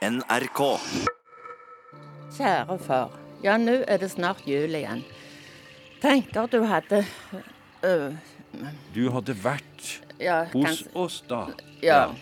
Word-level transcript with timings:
NRK. 0.00 0.60
Kjære 2.32 2.76
far. 2.80 3.10
Ja, 3.44 3.58
nå 3.60 3.82
er 3.84 3.98
det 4.00 4.08
snart 4.08 4.46
jul 4.48 4.72
igjen. 4.72 5.02
Tenker 6.00 6.46
du 6.48 6.62
hadde 6.64 7.02
øh, 7.84 8.14
Du 8.94 9.10
hadde 9.12 9.34
vært 9.42 9.90
Ja, 10.16 10.46
hos 10.54 10.64
kanskje 10.64 10.94
oss, 10.96 11.18
da. 11.28 11.42
Ja. 11.84 12.14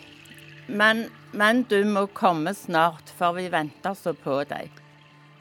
Men, 0.66 1.04
men 1.30 1.62
du 1.70 1.76
må 1.86 2.08
komme 2.10 2.50
snart, 2.58 3.14
for 3.14 3.38
vi 3.38 3.46
venter 3.52 3.94
så 3.94 4.10
på 4.10 4.40
deg. 4.50 4.74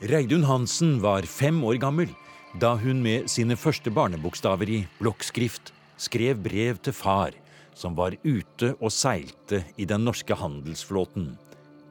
Reidun 0.06 0.46
Hansen 0.46 1.00
var 1.02 1.26
fem 1.26 1.58
år 1.66 1.82
gammel 1.82 2.14
da 2.62 2.76
hun 2.78 3.02
med 3.02 3.34
sine 3.34 3.58
første 3.58 3.90
barnebokstaver 3.90 4.70
i 4.70 4.84
blokkskrift 5.02 5.74
skrev 5.98 6.38
brev 6.46 6.78
til 6.86 6.94
far, 6.94 7.34
som 7.74 7.98
var 7.98 8.14
ute 8.22 8.76
og 8.78 8.94
seilte 8.94 9.64
i 9.74 9.90
den 9.90 10.06
norske 10.06 10.38
handelsflåten 10.38 11.34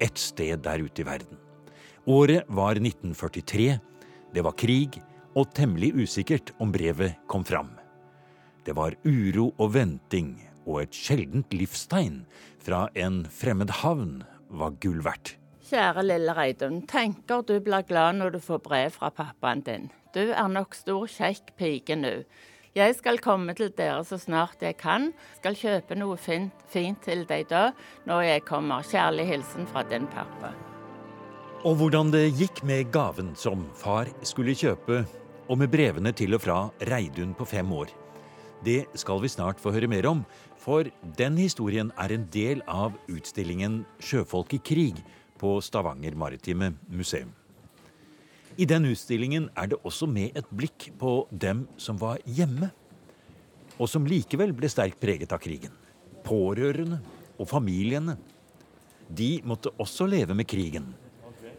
et 0.01 0.19
sted 0.19 0.63
der 0.65 0.83
ute 0.85 1.03
i 1.03 1.07
verden. 1.07 1.39
Året 2.07 2.47
var 2.49 2.79
1943, 2.79 3.79
det 4.35 4.45
var 4.45 4.55
krig, 4.59 5.01
og 5.37 5.51
temmelig 5.53 5.93
usikkert 5.97 6.53
om 6.63 6.71
brevet 6.73 7.19
kom 7.29 7.45
fram. 7.45 7.75
Det 8.65 8.75
var 8.77 8.97
uro 9.05 9.51
og 9.59 9.75
venting, 9.75 10.37
og 10.67 10.83
et 10.83 10.97
sjeldent 10.97 11.53
livstegn 11.55 12.23
fra 12.63 12.87
en 12.99 13.25
fremmed 13.31 13.71
havn 13.83 14.23
var 14.49 14.75
gull 14.83 15.03
verdt. 15.05 15.37
Kjære 15.67 16.05
lille 16.07 16.35
Reidun, 16.35 16.81
tenker 16.87 17.43
du 17.43 17.57
blir 17.63 17.83
glad 17.87 18.21
når 18.21 18.37
du 18.37 18.41
får 18.43 18.63
brev 18.63 18.93
fra 18.95 19.11
pappaen 19.11 19.65
din. 19.67 19.89
Du 20.15 20.23
er 20.31 20.49
nok 20.49 20.77
stor, 20.79 21.09
kjekk 21.11 21.57
pike 21.59 21.97
nå. 21.99 22.13
Jeg 22.77 22.93
skal 22.99 23.17
komme 23.25 23.55
til 23.57 23.71
dere 23.73 24.03
så 24.05 24.19
snart 24.21 24.61
jeg 24.61 24.77
kan. 24.77 25.07
Skal 25.39 25.55
kjøpe 25.57 25.97
noe 25.97 26.19
fint, 26.21 26.53
fint 26.69 26.99
til 27.07 27.23
deg 27.25 27.47
da, 27.49 27.71
når 28.05 28.27
jeg 28.27 28.43
kommer. 28.45 28.85
Kjærlig 28.85 29.25
hilsen 29.31 29.69
fra 29.71 29.81
din 29.89 30.05
pappa. 30.13 30.51
Og 31.65 31.79
hvordan 31.81 32.13
det 32.13 32.35
gikk 32.37 32.61
med 32.69 32.91
gaven 32.93 33.31
som 33.33 33.65
far 33.81 34.11
skulle 34.21 34.53
kjøpe, 34.53 35.07
og 35.49 35.57
med 35.63 35.73
brevene 35.73 36.13
til 36.13 36.37
og 36.37 36.45
fra 36.45 36.59
Reidun 36.91 37.33
på 37.39 37.47
fem 37.49 37.73
år. 37.73 37.95
Det 38.67 38.83
skal 38.99 39.25
vi 39.25 39.33
snart 39.33 39.63
få 39.63 39.73
høre 39.73 39.89
mer 39.89 40.11
om, 40.11 40.21
for 40.61 40.85
den 41.17 41.41
historien 41.41 41.95
er 41.97 42.13
en 42.13 42.29
del 42.35 42.61
av 42.69 42.93
utstillingen 43.09 43.87
Sjøfolk 44.05 44.53
i 44.53 44.61
krig 44.61 45.01
på 45.41 45.57
Stavanger 45.65 46.13
Maritime 46.19 46.75
Museum. 46.93 47.33
I 48.57 48.65
den 48.65 48.87
utstillingen 48.89 49.51
er 49.53 49.69
det 49.69 49.77
også 49.85 50.07
med 50.09 50.37
et 50.39 50.47
blikk 50.49 50.89
på 50.97 51.27
dem 51.31 51.67
som 51.77 51.99
var 52.01 52.23
hjemme, 52.25 52.71
og 53.77 53.91
som 53.93 54.07
likevel 54.09 54.55
ble 54.57 54.71
sterkt 54.73 54.97
preget 55.03 55.35
av 55.37 55.43
krigen. 55.45 55.75
Pårørende 56.25 57.03
og 57.37 57.51
familiene. 57.51 58.17
De 59.13 59.43
måtte 59.45 59.75
også 59.77 60.09
leve 60.09 60.35
med 60.35 60.49
krigen. 60.49 60.89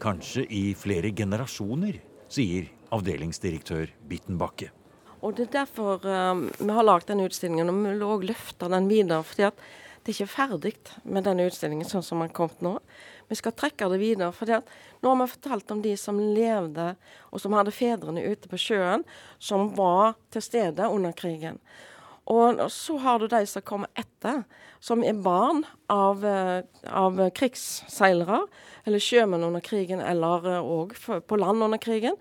Kanskje 0.01 0.47
i 0.49 0.63
flere 0.77 1.13
generasjoner, 1.13 2.01
sier 2.33 2.65
avdelingsdirektør 2.93 3.93
Bittenbakke. 4.09 4.71
Og 5.21 5.37
Det 5.37 5.47
er 5.47 5.53
derfor 5.63 6.01
um, 6.01 6.47
vi 6.57 6.73
har 6.73 6.85
lagd 6.85 7.11
denne 7.11 7.29
utstillingen, 7.29 7.69
og 7.69 7.77
vi 7.77 7.93
vil 7.93 8.07
også 8.07 8.31
løfte 8.31 8.71
den 8.73 8.89
videre. 8.89 9.23
fordi 9.23 9.43
at 9.51 9.61
det 10.07 10.13
er 10.13 10.23
ikke 10.23 10.33
ferdig 10.33 10.73
med 11.03 11.25
denne 11.27 11.45
utstillingen 11.49 11.85
sånn 11.85 12.05
som 12.05 12.21
den 12.23 12.33
kom 12.33 12.53
nå. 12.63 12.77
Vi 13.27 13.35
skal 13.35 13.55
trekke 13.55 13.89
det 13.91 13.99
videre. 14.01 14.31
For 14.35 14.47
nå 14.47 15.11
har 15.11 15.19
vi 15.19 15.31
fortalt 15.33 15.73
om 15.75 15.83
de 15.83 15.93
som 15.99 16.19
levde, 16.19 16.93
og 17.31 17.43
som 17.43 17.55
hadde 17.57 17.75
fedrene 17.75 18.23
ute 18.23 18.49
på 18.51 18.59
sjøen, 18.61 19.05
som 19.39 19.73
var 19.75 20.15
til 20.33 20.45
stede 20.45 20.87
under 20.87 21.15
krigen. 21.17 21.59
Og 22.27 22.59
så 22.71 22.97
har 22.99 23.19
du 23.19 23.29
de 23.31 23.45
som 23.47 23.63
kommer 23.63 23.87
etter, 23.95 24.41
som 24.83 25.03
er 25.03 25.15
barn 25.23 25.63
av, 25.87 26.25
eh, 26.25 26.61
av 26.91 27.21
krigsseilere, 27.31 28.41
eller 28.85 28.99
sjømenn 28.99 29.47
under 29.47 29.63
krigen, 29.63 30.01
eller 30.01 30.59
òg 30.59 30.91
på 31.27 31.39
land 31.39 31.63
under 31.63 31.79
krigen. 31.79 32.17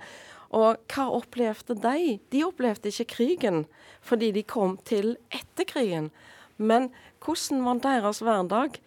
Og 0.55 0.79
hva 0.87 1.09
opplevde 1.11 1.75
de? 1.75 2.21
De 2.31 2.45
opplevde 2.47 2.93
ikke 2.93 3.17
krigen 3.17 3.67
fordi 4.07 4.31
de 4.33 4.45
kom 4.47 4.77
til 4.87 5.17
etter 5.35 5.67
krigen. 5.67 6.13
Men 6.57 6.93
hvordan 7.21 7.65
var 7.67 7.83
deres 7.83 8.23
hverdag? 8.23 8.79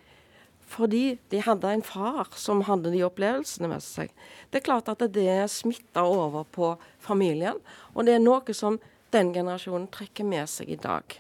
Fordi 0.70 1.18
de 1.32 1.42
hadde 1.42 1.72
en 1.74 1.86
far 1.86 2.30
som 2.38 2.62
hadde 2.68 2.92
de 2.94 3.02
opplevelsene 3.08 3.72
med 3.72 3.82
seg. 3.82 4.14
Det 4.52 4.62
er 4.62 4.68
klart 4.68 4.92
at 4.92 5.02
det 5.16 5.50
smitter 5.50 6.06
over 6.06 6.46
på 6.46 6.76
familien, 7.02 7.58
og 7.96 8.06
det 8.06 8.18
er 8.18 8.24
noe 8.24 8.54
som 8.54 8.78
den 9.14 9.34
generasjonen 9.34 9.90
trekker 9.90 10.28
med 10.30 10.46
seg 10.50 10.70
i 10.70 10.78
dag. 10.80 11.18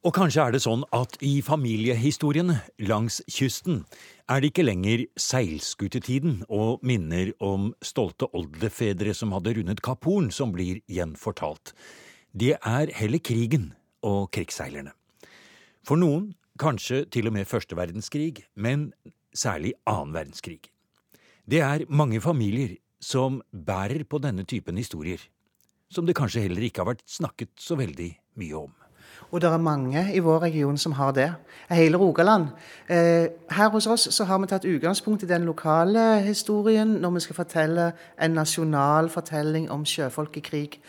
Og 0.00 0.14
kanskje 0.16 0.46
er 0.46 0.54
det 0.54 0.62
sånn 0.64 0.86
at 0.96 1.18
i 1.20 1.42
familiehistoriene 1.44 2.54
langs 2.88 3.18
kysten 3.28 3.82
er 4.32 4.40
det 4.40 4.48
ikke 4.52 4.64
lenger 4.64 5.02
seilskutetiden 5.20 6.38
og 6.48 6.80
minner 6.86 7.34
om 7.44 7.74
stolte 7.84 8.30
oldefedre 8.36 9.12
som 9.16 9.34
hadde 9.36 9.58
rundet 9.58 9.82
Kapp 9.84 10.08
Horn, 10.08 10.30
som 10.32 10.54
blir 10.56 10.80
gjenfortalt. 10.88 11.74
Det 12.32 12.54
er 12.56 12.94
heller 12.96 13.20
krigen 13.20 13.74
og 14.00 14.30
krigsseilerne. 14.32 14.94
For 15.84 16.00
noen 16.00 16.30
kanskje 16.60 17.04
til 17.12 17.30
og 17.30 17.34
med 17.34 17.48
første 17.48 17.76
verdenskrig, 17.76 18.44
men 18.54 18.92
særlig 19.34 19.72
annen 19.88 20.14
verdenskrig. 20.14 20.60
Det 21.50 21.60
er 21.64 21.86
mange 21.88 22.20
familier 22.20 22.76
som 23.00 23.40
bærer 23.50 24.04
på 24.04 24.20
denne 24.20 24.44
typen 24.44 24.76
historier, 24.76 25.22
som 25.90 26.06
det 26.06 26.16
kanskje 26.16 26.44
heller 26.44 26.62
ikke 26.62 26.84
har 26.84 26.92
vært 26.92 27.06
snakket 27.08 27.50
så 27.58 27.78
veldig 27.80 28.12
mye 28.38 28.60
om. 28.60 28.76
Og 29.30 29.40
det 29.40 29.50
er 29.50 29.62
mange 29.62 30.02
i 30.14 30.18
vår 30.18 30.40
region 30.42 30.78
som 30.78 30.92
har 30.98 31.12
det. 31.14 31.28
Hele 31.70 31.98
Rogaland. 31.98 32.48
Eh, 32.88 33.30
her 33.50 33.68
hos 33.70 33.86
oss 33.86 34.08
så 34.14 34.24
har 34.24 34.38
vi 34.38 34.46
tatt 34.50 34.66
utgangspunkt 34.66 35.22
i 35.22 35.30
den 35.30 35.44
lokale 35.46 36.20
historien 36.24 36.96
når 37.00 37.10
vi 37.14 37.20
skal 37.20 37.38
fortelle 37.38 37.92
en 38.18 38.34
nasjonal 38.34 39.08
fortelling 39.08 39.70
om 39.70 39.84
sjøfolk 39.86 40.36
i 40.36 40.40
krig. 40.40 40.80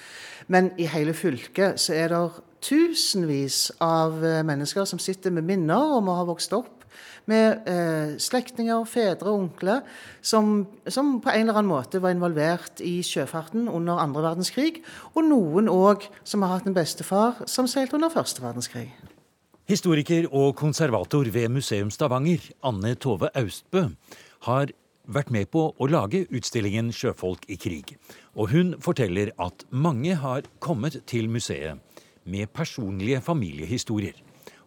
Men 0.48 0.72
i 0.78 0.90
hele 0.90 1.14
fylket 1.14 1.80
så 1.80 1.94
er 1.94 2.10
det 2.10 2.22
tusenvis 2.62 3.72
av 3.82 4.22
eh, 4.26 4.42
mennesker 4.46 4.86
som 4.90 5.02
sitter 5.02 5.34
med 5.34 5.48
minner 5.48 5.98
om 5.98 6.10
å 6.12 6.20
ha 6.22 6.28
vokst 6.30 6.54
opp 6.58 6.82
med 7.30 7.68
eh, 7.70 8.18
slektninger, 8.22 8.84
fedre 8.90 9.32
og 9.32 9.46
onkler 9.46 9.86
som, 10.26 10.66
som, 10.88 11.20
på 11.22 11.32
en 11.32 11.46
eller 11.46 11.60
annen 11.62 11.72
måte 11.72 12.02
var 12.04 12.16
involvert 12.16 12.82
i 12.86 13.00
sjøfarten 13.06 13.70
under 13.70 14.02
andre 14.02 14.26
verdenskrig. 14.26 14.82
Og 15.16 15.26
noen 15.28 15.70
òg 15.72 16.08
som 16.24 16.44
har 16.46 16.58
hatt 16.58 16.70
en 16.70 16.78
bestefar 16.78 17.44
som 17.50 17.70
seilte 17.70 17.98
under 18.00 18.14
første 18.14 18.44
verdenskrig. 18.44 18.90
Historiker 19.70 20.28
og 20.36 20.56
konservator 20.60 21.30
ved 21.32 21.52
Museum 21.54 21.92
Stavanger, 21.94 22.44
Anne 22.68 22.96
Tove 23.00 23.30
Austbø, 23.40 23.86
har 24.50 24.74
vært 25.12 25.32
med 25.32 25.48
på 25.54 25.70
å 25.72 25.88
lage 25.90 26.26
utstillingen 26.34 26.92
Sjøfolk 26.96 27.46
i 27.52 27.58
krig. 27.62 27.96
Og 28.36 28.52
hun 28.52 28.76
forteller 28.84 29.32
at 29.42 29.66
mange 29.70 30.18
har 30.20 30.50
kommet 30.60 31.00
til 31.10 31.30
museet 31.32 31.80
med 32.26 32.52
personlige 32.54 33.22
familiehistorier, 33.22 34.18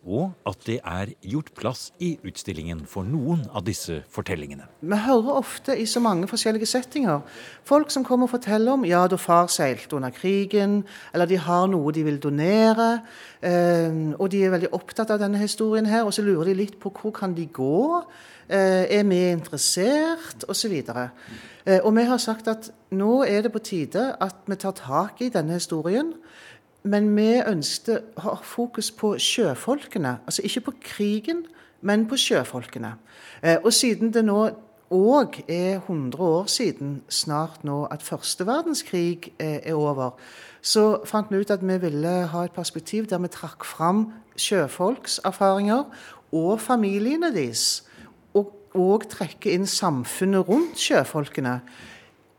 og 0.05 0.35
at 0.47 0.67
det 0.67 0.77
er 0.85 1.13
gjort 1.25 1.51
plass 1.57 1.87
i 2.05 2.11
utstillingen 2.27 2.83
for 2.89 3.07
noen 3.09 3.47
av 3.57 3.65
disse 3.65 4.03
fortellingene. 4.13 4.67
Vi 4.85 4.99
hører 5.07 5.39
ofte 5.39 5.77
i 5.81 5.87
så 5.89 6.03
mange 6.05 6.29
forskjellige 6.29 6.69
settinger 6.69 7.23
folk 7.65 7.93
som 7.93 8.05
kommer 8.05 8.29
og 8.29 8.35
forteller 8.35 8.77
om 8.77 8.85
ja, 8.89 9.07
da 9.09 9.17
far 9.21 9.49
seilte 9.53 9.97
under 9.97 10.13
krigen, 10.13 10.83
eller 11.15 11.31
de 11.31 11.41
har 11.41 11.65
noe 11.73 11.95
de 11.97 12.05
vil 12.05 12.21
donere, 12.21 12.91
eh, 13.41 13.97
og 14.19 14.29
de 14.35 14.45
er 14.45 14.53
veldig 14.53 14.75
opptatt 14.77 15.15
av 15.15 15.25
denne 15.25 15.41
historien 15.41 15.89
her, 15.89 16.05
og 16.05 16.13
så 16.13 16.27
lurer 16.27 16.53
de 16.53 16.61
litt 16.61 16.79
på 16.83 16.93
hvor 16.93 17.15
kan 17.17 17.33
de 17.37 17.49
gå, 17.49 18.05
eh, 18.49 18.85
er 18.93 19.09
vi 19.09 19.25
interessert, 19.33 20.45
osv. 20.49 20.77
Eh, 21.65 21.81
og 21.81 21.95
vi 21.97 22.05
har 22.05 22.21
sagt 22.21 22.49
at 22.49 22.69
nå 22.93 23.23
er 23.25 23.43
det 23.43 23.53
på 23.55 23.63
tide 23.65 24.11
at 24.21 24.45
vi 24.47 24.57
tar 24.61 24.77
tak 24.77 25.23
i 25.25 25.33
denne 25.33 25.57
historien. 25.57 26.13
Men 26.85 27.09
vi 27.17 27.31
ønsket 27.41 28.13
å 28.19 28.27
ha 28.27 28.35
fokus 28.45 28.91
på 28.93 29.15
sjøfolkene. 29.17 30.19
Altså 30.29 30.45
ikke 30.45 30.67
på 30.67 30.75
krigen, 30.85 31.47
men 31.81 32.05
på 32.09 32.19
sjøfolkene. 32.21 32.95
Eh, 33.43 33.57
og 33.65 33.73
siden 33.73 34.13
det 34.13 34.25
nå 34.27 34.51
òg 34.95 35.39
er 35.49 35.81
100 35.81 36.21
år 36.21 36.51
siden 36.53 36.99
snart 37.09 37.65
nå 37.65 37.87
at 37.93 38.05
første 38.05 38.47
verdenskrig 38.47 39.33
eh, 39.39 39.63
er 39.65 39.75
over, 39.75 40.13
så 40.63 41.01
fant 41.09 41.33
vi 41.33 41.41
ut 41.41 41.51
at 41.51 41.65
vi 41.65 41.79
ville 41.81 42.13
ha 42.33 42.45
et 42.45 42.57
perspektiv 42.57 43.09
der 43.09 43.21
vi 43.25 43.33
trakk 43.33 43.65
fram 43.65 44.07
sjøfolks 44.37 45.21
erfaringer 45.25 45.89
og 46.33 46.61
familiene 46.61 47.33
deres. 47.35 47.85
Og, 48.35 49.05
trekke 49.07 49.53
inn 49.55 49.69
samfunnet 49.71 50.49
rundt 50.49 50.81
sjøfolkene 50.83 51.61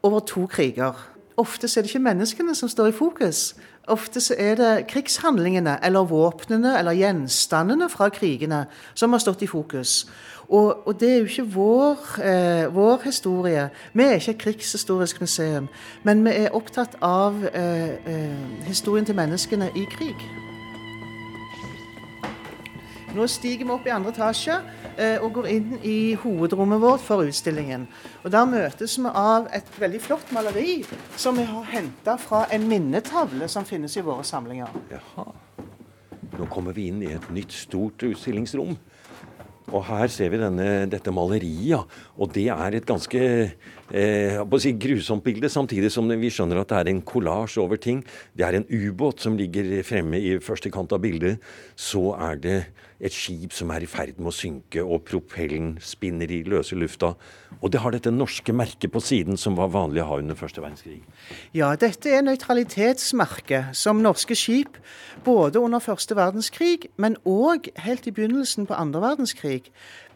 over 0.03 0.19
to 0.27 0.41
kriger. 0.51 1.14
Ofte 1.37 1.67
er 1.67 1.83
det 1.83 1.91
ikke 1.91 1.99
menneskene 1.99 2.55
som 2.55 2.69
står 2.69 2.87
i 2.87 2.95
fokus, 2.95 3.55
Ofte 3.87 4.33
er 4.33 4.55
det 4.55 4.87
krigshandlingene 4.89 5.77
eller 5.85 6.07
våpnene 6.09 6.71
eller 6.79 6.97
gjenstandene 6.97 7.89
fra 7.89 8.07
krigene 8.09 8.63
som 8.97 9.13
har 9.13 9.21
stått 9.21 9.43
i 9.45 9.49
fokus. 9.49 10.07
Og, 10.49 10.87
og 10.87 10.99
det 10.99 11.11
er 11.11 11.17
jo 11.17 11.29
ikke 11.29 11.45
vår, 11.53 12.07
eh, 12.21 12.75
vår, 12.75 13.03
historie. 13.05 13.69
Vi 13.93 14.03
er 14.03 14.17
ikke 14.17 14.31
et 14.31 14.41
krigshistorisk 14.41 15.21
museum. 15.21 15.69
Men 16.03 16.25
vi 16.25 16.33
er 16.33 16.53
opptatt 16.57 16.97
av 17.01 17.45
eh, 17.53 17.93
eh, 17.93 18.65
historien 18.65 19.05
til 19.05 19.17
menneskene 19.17 19.69
i 19.75 19.85
krig. 19.89 20.44
Nå 23.15 23.27
stiger 23.31 23.63
vi 23.63 23.71
opp 23.71 23.85
i 23.87 23.93
andre 23.95 24.11
etasje 24.11 24.55
eh, 24.99 25.21
og 25.23 25.37
går 25.37 25.45
inn 25.53 25.75
i 25.87 26.15
hovedrommet 26.19 26.81
vårt 26.83 27.03
for 27.05 27.23
utstillingen. 27.23 27.85
Og 28.25 28.31
Der 28.33 28.49
møtes 28.49 28.97
vi 28.99 29.07
av 29.07 29.47
et 29.55 29.69
veldig 29.79 30.01
flott 30.03 30.33
maleri 30.35 30.81
som 31.15 31.39
vi 31.39 31.45
har 31.47 31.69
henta 31.71 32.17
fra 32.19 32.43
en 32.51 32.67
minnetavle 32.67 33.47
som 33.51 33.67
finnes 33.67 33.95
i 33.95 34.03
våre 34.03 34.25
samlinger. 34.27 34.73
Jaha. 34.91 35.29
Nå 36.35 36.49
kommer 36.51 36.75
vi 36.75 36.89
inn 36.91 36.99
i 37.05 37.13
et 37.15 37.29
nytt, 37.31 37.55
stort 37.55 38.03
utstillingsrom. 38.03 38.75
Og 39.73 39.81
her 39.87 40.11
ser 40.13 40.29
vi 40.29 40.39
denne, 40.41 40.85
dette 40.91 41.13
maleriet. 41.15 41.87
Og 42.19 42.33
det 42.35 42.49
er 42.53 42.75
et 42.75 42.85
ganske 42.85 43.21
eh, 43.23 44.57
si 44.61 44.73
grusomt 44.75 45.23
bilde, 45.25 45.49
samtidig 45.49 45.89
som 45.93 46.11
vi 46.11 46.29
skjønner 46.33 46.61
at 46.61 46.73
det 46.73 46.81
er 46.81 46.91
en 46.91 47.01
kollasj 47.01 47.57
over 47.63 47.79
ting. 47.81 48.03
Det 48.35 48.45
er 48.45 48.59
en 48.59 48.67
ubåt 48.69 49.23
som 49.23 49.39
ligger 49.39 49.79
fremme 49.87 50.19
i 50.19 50.35
første 50.43 50.69
kant 50.73 50.93
av 50.93 51.01
bildet. 51.01 51.39
Så 51.75 52.11
er 52.19 52.43
det 52.43 52.59
et 52.99 53.13
skip 53.13 53.53
som 53.53 53.71
er 53.75 53.83
i 53.83 53.89
ferd 53.89 54.19
med 54.19 54.31
å 54.31 54.35
synke, 54.35 54.83
og 54.83 55.03
propellen 55.07 55.75
spinner 55.83 56.31
i 56.31 56.43
løse 56.47 56.77
lufta. 56.79 57.13
Og 57.61 57.71
det 57.73 57.81
har 57.83 57.95
dette 57.95 58.13
norske 58.13 58.55
merket 58.55 58.93
på 58.93 59.01
siden 59.03 59.39
som 59.39 59.57
var 59.59 59.73
vanlig 59.73 60.03
å 60.03 60.07
ha 60.11 60.19
under 60.21 60.37
første 60.39 60.63
verdenskrig. 60.63 61.01
Ja, 61.55 61.73
dette 61.79 62.13
er 62.13 62.23
nøytralitetsmerket 62.25 63.75
som 63.75 64.03
norske 64.03 64.37
skip, 64.39 64.79
både 65.27 65.59
under 65.63 65.83
første 65.83 66.15
verdenskrig, 66.17 66.89
men 67.01 67.19
òg 67.27 67.71
helt 67.83 68.07
i 68.07 68.15
begynnelsen 68.15 68.69
på 68.69 68.77
andre 68.79 69.03
verdenskrig, 69.03 69.71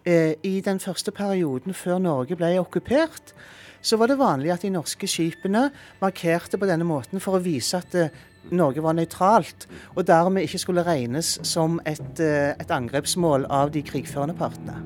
eh, 0.05 0.35
i 0.43 0.61
den 0.61 0.79
første 0.79 1.11
perioden 1.11 1.73
før 1.73 1.99
Norge 1.99 2.35
ble 2.39 2.55
okkupert, 2.59 3.33
så 3.81 3.97
var 3.97 4.11
det 4.11 4.19
vanlig 4.19 4.51
at 4.51 4.63
de 4.65 4.71
norske 4.73 5.07
skipene 5.07 5.69
markerte 6.01 6.59
på 6.59 6.67
denne 6.67 6.87
måten 6.87 7.21
for 7.23 7.37
å 7.37 7.43
vise 7.43 7.79
at 7.79 7.95
eh, 7.95 8.11
Norge 8.51 8.81
var 8.81 8.95
nøytralt, 8.97 9.67
og 9.95 10.07
dermed 10.07 10.47
ikke 10.47 10.61
skulle 10.63 10.85
regnes 10.87 11.37
som 11.45 11.79
et, 11.85 12.19
eh, 12.19 12.55
et 12.59 12.71
angrepsmål 12.71 13.45
av 13.49 13.71
de 13.71 13.83
krigførende 13.83 14.37
partene. 14.37 14.79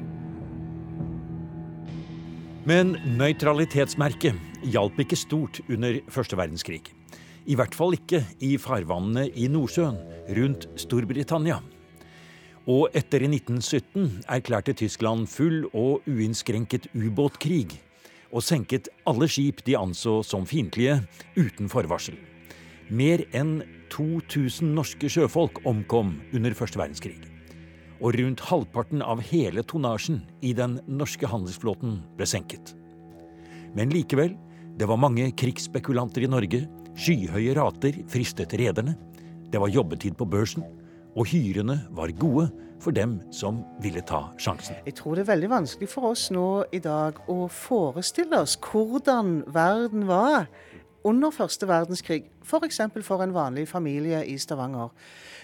Men 2.65 2.95
nøytralitetsmerket 3.19 4.35
hjalp 4.63 4.99
ikke 4.99 5.19
stort 5.19 5.59
under 5.69 5.99
første 6.07 6.37
verdenskrig. 6.39 6.81
I 7.45 7.57
hvert 7.59 7.75
fall 7.75 7.97
ikke 7.97 8.21
i 8.39 8.55
farvannene 8.55 9.27
i 9.35 9.49
Nordsjøen 9.51 9.97
rundt 10.37 10.67
Storbritannia. 10.79 11.59
Og 12.71 12.87
etter 12.95 13.25
i 13.25 13.27
1917 13.27 14.23
erklærte 14.31 14.75
Tyskland 14.79 15.27
full 15.27 15.65
og 15.73 16.07
uinnskrenket 16.07 16.87
ubåtkrig, 16.95 17.75
og 18.31 18.41
senket 18.41 18.87
alle 19.05 19.27
skip 19.27 19.59
de 19.67 19.75
anså 19.75 20.21
som 20.23 20.47
fiendtlige, 20.47 21.01
uten 21.35 21.67
forvarsel. 21.67 22.15
Mer 22.91 23.23
enn 23.31 23.61
2000 23.93 24.73
norske 24.75 25.07
sjøfolk 25.11 25.61
omkom 25.69 26.17
under 26.35 26.55
første 26.57 26.79
verdenskrig. 26.81 27.19
Og 28.03 28.17
rundt 28.17 28.41
halvparten 28.49 29.03
av 29.05 29.21
hele 29.23 29.63
tonnasjen 29.63 30.23
i 30.43 30.51
den 30.57 30.79
norske 30.87 31.29
handelsflåten 31.29 32.01
ble 32.17 32.27
senket. 32.27 32.73
Men 33.77 33.93
likevel, 33.93 34.35
det 34.77 34.89
var 34.89 34.99
mange 34.99 35.29
krigsspekulanter 35.39 36.25
i 36.25 36.31
Norge. 36.31 36.65
Skyhøye 36.99 37.55
rater 37.57 38.01
fristet 38.11 38.53
rederne. 38.59 38.97
Det 39.49 39.61
var 39.61 39.71
jobbetid 39.71 40.17
på 40.19 40.27
børsen. 40.27 40.65
Og 41.13 41.29
hyrene 41.29 41.77
var 41.93 42.11
gode 42.17 42.49
for 42.83 42.91
dem 42.91 43.19
som 43.31 43.61
ville 43.81 44.01
ta 44.03 44.25
sjansen. 44.41 44.75
Jeg 44.83 44.97
tror 44.97 45.15
det 45.15 45.23
er 45.23 45.31
veldig 45.31 45.51
vanskelig 45.53 45.89
for 45.93 46.11
oss 46.11 46.27
nå 46.33 46.65
i 46.75 46.81
dag 46.83 47.21
å 47.31 47.45
forestille 47.47 48.41
oss 48.43 48.57
hvordan 48.59 49.43
verden 49.53 50.07
var 50.09 50.49
under 51.03 51.31
første 51.31 51.67
verdenskrig, 51.67 52.23
f.eks. 52.43 52.81
For, 52.93 53.01
for 53.03 53.23
en 53.23 53.33
vanlig 53.35 53.67
familie 53.67 54.25
i 54.27 54.37
Stavanger, 54.37 54.93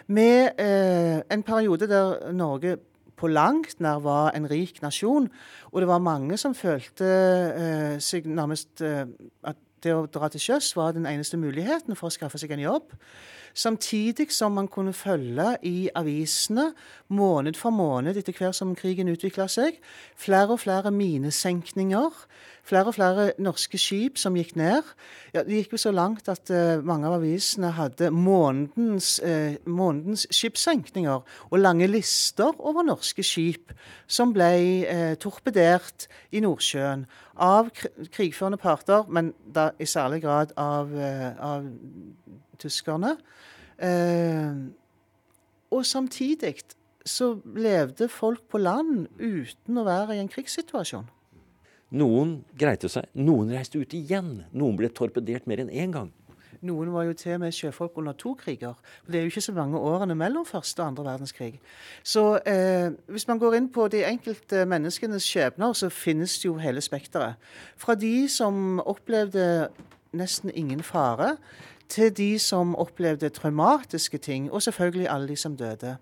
med 0.07 0.59
eh, 0.59 1.21
en 1.31 1.43
periode 1.43 1.87
der 1.87 2.31
Norge 2.33 2.77
på 3.19 3.27
langt 3.27 3.79
nær 3.83 3.99
var 4.03 4.31
en 4.35 4.47
rik 4.49 4.81
nasjon, 4.81 5.27
og 5.71 5.81
det 5.81 5.87
var 5.87 6.03
mange 6.03 6.37
som 6.37 6.55
følte 6.55 7.07
eh, 7.07 7.97
seg 8.01 8.27
nærmest 8.27 8.81
eh, 8.81 9.03
at 9.43 9.59
det 9.83 9.95
å 9.95 10.07
dra 10.11 10.27
til 10.31 10.43
sjøs 10.43 10.71
var 10.75 10.95
den 10.95 11.07
eneste 11.07 11.39
muligheten 11.39 11.95
for 11.99 12.09
å 12.09 12.15
skaffe 12.15 12.39
seg 12.39 12.51
en 12.55 12.65
jobb. 12.65 12.95
Samtidig 13.53 14.31
som 14.31 14.55
man 14.55 14.67
kunne 14.67 14.93
følge 14.93 15.57
i 15.63 15.89
avisene 15.95 16.71
måned 17.07 17.57
for 17.59 17.73
måned 17.73 18.17
etter 18.17 18.35
hvert 18.37 18.55
som 18.55 18.75
krigen 18.75 19.09
utvikla 19.09 19.47
seg, 19.51 19.79
flere 20.17 20.55
og 20.55 20.63
flere 20.65 20.91
minesenkninger 20.91 22.25
flere 22.69 22.91
og 22.91 22.95
flere 22.97 23.25
norske 23.41 23.79
skip 23.81 24.19
som 24.19 24.37
gikk 24.37 24.55
ned. 24.59 24.87
Ja, 25.33 25.43
det 25.45 25.61
gikk 25.61 25.75
jo 25.75 25.81
så 25.81 25.93
langt 25.95 26.29
at 26.31 26.51
uh, 26.53 26.81
mange 26.85 27.09
av 27.09 27.17
avisene 27.19 27.71
hadde 27.77 28.11
månedens, 28.13 29.17
uh, 29.23 29.57
månedens 29.65 30.27
skipssenkninger 30.35 31.23
og 31.49 31.57
lange 31.59 31.89
lister 31.89 32.53
over 32.59 32.85
norske 32.87 33.25
skip 33.25 33.73
som 34.07 34.33
ble 34.35 34.51
uh, 34.85 35.15
torpedert 35.21 36.09
i 36.31 36.43
Nordsjøen 36.45 37.07
av 37.39 37.71
krigførende 38.13 38.59
parter, 38.59 39.07
men 39.07 39.33
da 39.47 39.69
i 39.79 39.87
særlig 39.87 40.21
grad 40.25 40.51
av, 40.59 40.91
av 40.91 41.69
tyskerne. 42.59 43.15
og 45.69 45.85
samtidig 45.85 46.55
så 47.05 47.39
levde 47.55 48.09
folk 48.11 48.41
på 48.51 48.59
land 48.59 49.07
uten 49.19 49.79
å 49.79 49.85
være 49.87 50.17
i 50.17 50.19
en 50.23 50.31
krigssituasjon. 50.31 51.07
Noen 51.89 52.35
greide 52.59 52.89
seg, 52.91 53.07
noen 53.17 53.49
reiste 53.55 53.79
ut 53.81 53.93
igjen. 53.97 54.43
Noen 54.53 54.77
ble 54.77 54.91
torpedert 54.93 55.47
mer 55.49 55.63
enn 55.63 55.71
én 55.73 55.93
gang. 55.95 56.11
Noen 56.65 56.91
var 56.91 57.05
jo 57.07 57.15
til 57.15 57.37
og 57.37 57.43
med 57.45 57.55
sjøfolk 57.55 57.95
under 58.01 58.13
to 58.19 58.33
kriger. 58.37 58.75
Det 59.07 59.15
er 59.15 59.23
jo 59.23 59.31
ikke 59.31 59.45
så 59.45 59.55
mange 59.55 59.79
årene 59.79 60.15
mellom 60.19 60.45
første 60.45 60.83
og 60.83 60.89
andre 60.89 61.05
verdenskrig. 61.07 61.53
Så 62.03 62.23
eh, 62.43 62.91
hvis 63.07 63.27
man 63.29 63.39
går 63.39 63.55
inn 63.57 63.69
på 63.71 63.87
de 63.87 64.03
enkelte 64.05 64.65
menneskenes 64.67 65.23
skjebner, 65.23 65.73
så 65.73 65.89
finnes 65.89 66.35
jo 66.43 66.57
hele 66.59 66.83
spekteret. 66.83 67.39
Fra 67.79 67.95
de 67.95 68.27
som 68.29 68.83
opplevde 68.83 69.69
nesten 70.11 70.51
ingen 70.51 70.83
fare, 70.83 71.37
til 71.89 72.17
de 72.17 72.39
som 72.39 72.75
opplevde 72.75 73.29
traumatiske 73.29 74.17
ting, 74.17 74.51
og 74.51 74.61
selvfølgelig 74.61 75.09
alle 75.09 75.27
de 75.27 75.35
som 75.35 75.57
døde. 75.57 75.97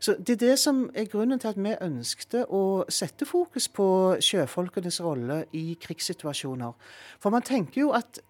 Så 0.00 0.16
Det 0.18 0.30
er 0.30 0.46
det 0.46 0.58
som 0.58 0.90
er 0.94 1.04
grunnen 1.04 1.38
til 1.38 1.48
at 1.48 1.56
vi 1.56 1.74
ønskte 1.82 2.44
å 2.46 2.84
sette 2.88 3.26
fokus 3.26 3.68
på 3.68 4.16
sjøfolkenes 4.20 5.00
rolle 5.02 5.44
i 5.52 5.78
krigssituasjoner. 5.80 6.72
For 7.20 7.30
man 7.30 7.42
tenker 7.42 7.80
jo 7.80 7.90
at 7.90 8.20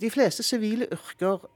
de 0.00 0.10
fleste 0.10 0.42
sivile 0.42 0.86
yrker 0.92 1.48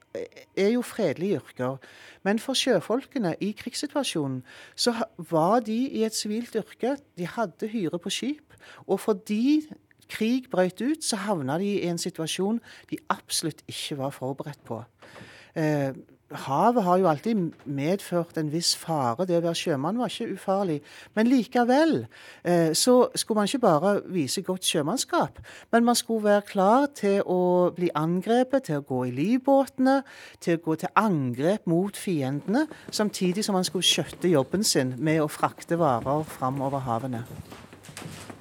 er 0.57 0.69
jo 0.69 0.83
fredelige 0.83 1.37
yrker. 1.37 1.77
Men 2.23 2.39
for 2.39 2.57
sjøfolkene 2.57 3.35
i 3.41 3.53
krigssituasjonen 3.53 4.43
så 4.77 4.95
var 5.31 5.61
de 5.61 5.77
i 5.89 6.05
et 6.05 6.15
sivilt 6.15 6.57
yrke. 6.57 6.97
De 7.19 7.27
hadde 7.27 7.69
hyre 7.69 7.99
på 7.99 8.11
skip. 8.11 8.55
Og 8.87 9.01
fordi 9.01 9.69
krig 10.09 10.51
brøt 10.51 10.81
ut, 10.83 11.05
så 11.05 11.21
havna 11.29 11.59
de 11.61 11.73
i 11.79 11.89
en 11.89 12.01
situasjon 12.01 12.61
de 12.91 13.01
absolutt 13.13 13.65
ikke 13.69 13.99
var 14.01 14.15
forberedt 14.17 14.65
på. 14.69 14.83
Eh, 15.59 15.93
havet 16.31 16.85
har 16.85 16.99
jo 16.99 17.09
alltid 17.09 17.35
medført 17.65 18.37
en 18.37 18.51
viss 18.53 18.75
fare. 18.77 19.25
Det 19.27 19.39
å 19.39 19.43
være 19.45 19.57
sjømann 19.57 19.99
var 19.99 20.13
ikke 20.13 20.35
ufarlig. 20.37 20.79
Men 21.17 21.29
likevel 21.31 21.95
eh, 22.45 22.75
så 22.77 23.09
skulle 23.15 23.41
man 23.41 23.49
ikke 23.49 23.63
bare 23.65 23.95
vise 24.13 24.43
godt 24.45 24.69
sjømannskap, 24.69 25.41
men 25.73 25.87
man 25.89 25.97
skulle 25.97 26.29
være 26.29 26.47
klar 26.51 26.89
til 26.95 27.23
å 27.25 27.71
bli 27.77 27.89
angrepet, 27.97 28.69
til 28.69 28.83
å 28.83 28.87
gå 28.89 29.05
i 29.09 29.15
livbåtene, 29.17 30.03
til 30.41 30.59
å 30.59 30.65
gå 30.69 30.77
til 30.83 30.93
angrep 31.01 31.67
mot 31.71 31.97
fiendene, 31.97 32.67
samtidig 32.91 33.47
som 33.47 33.57
man 33.57 33.67
skulle 33.67 33.89
skjøtte 33.89 34.33
jobben 34.33 34.65
sin 34.65 34.97
med 34.99 35.23
å 35.25 35.33
frakte 35.33 35.81
varer 35.81 36.29
fram 36.29 36.61
over 36.65 36.85
havene. 36.85 37.25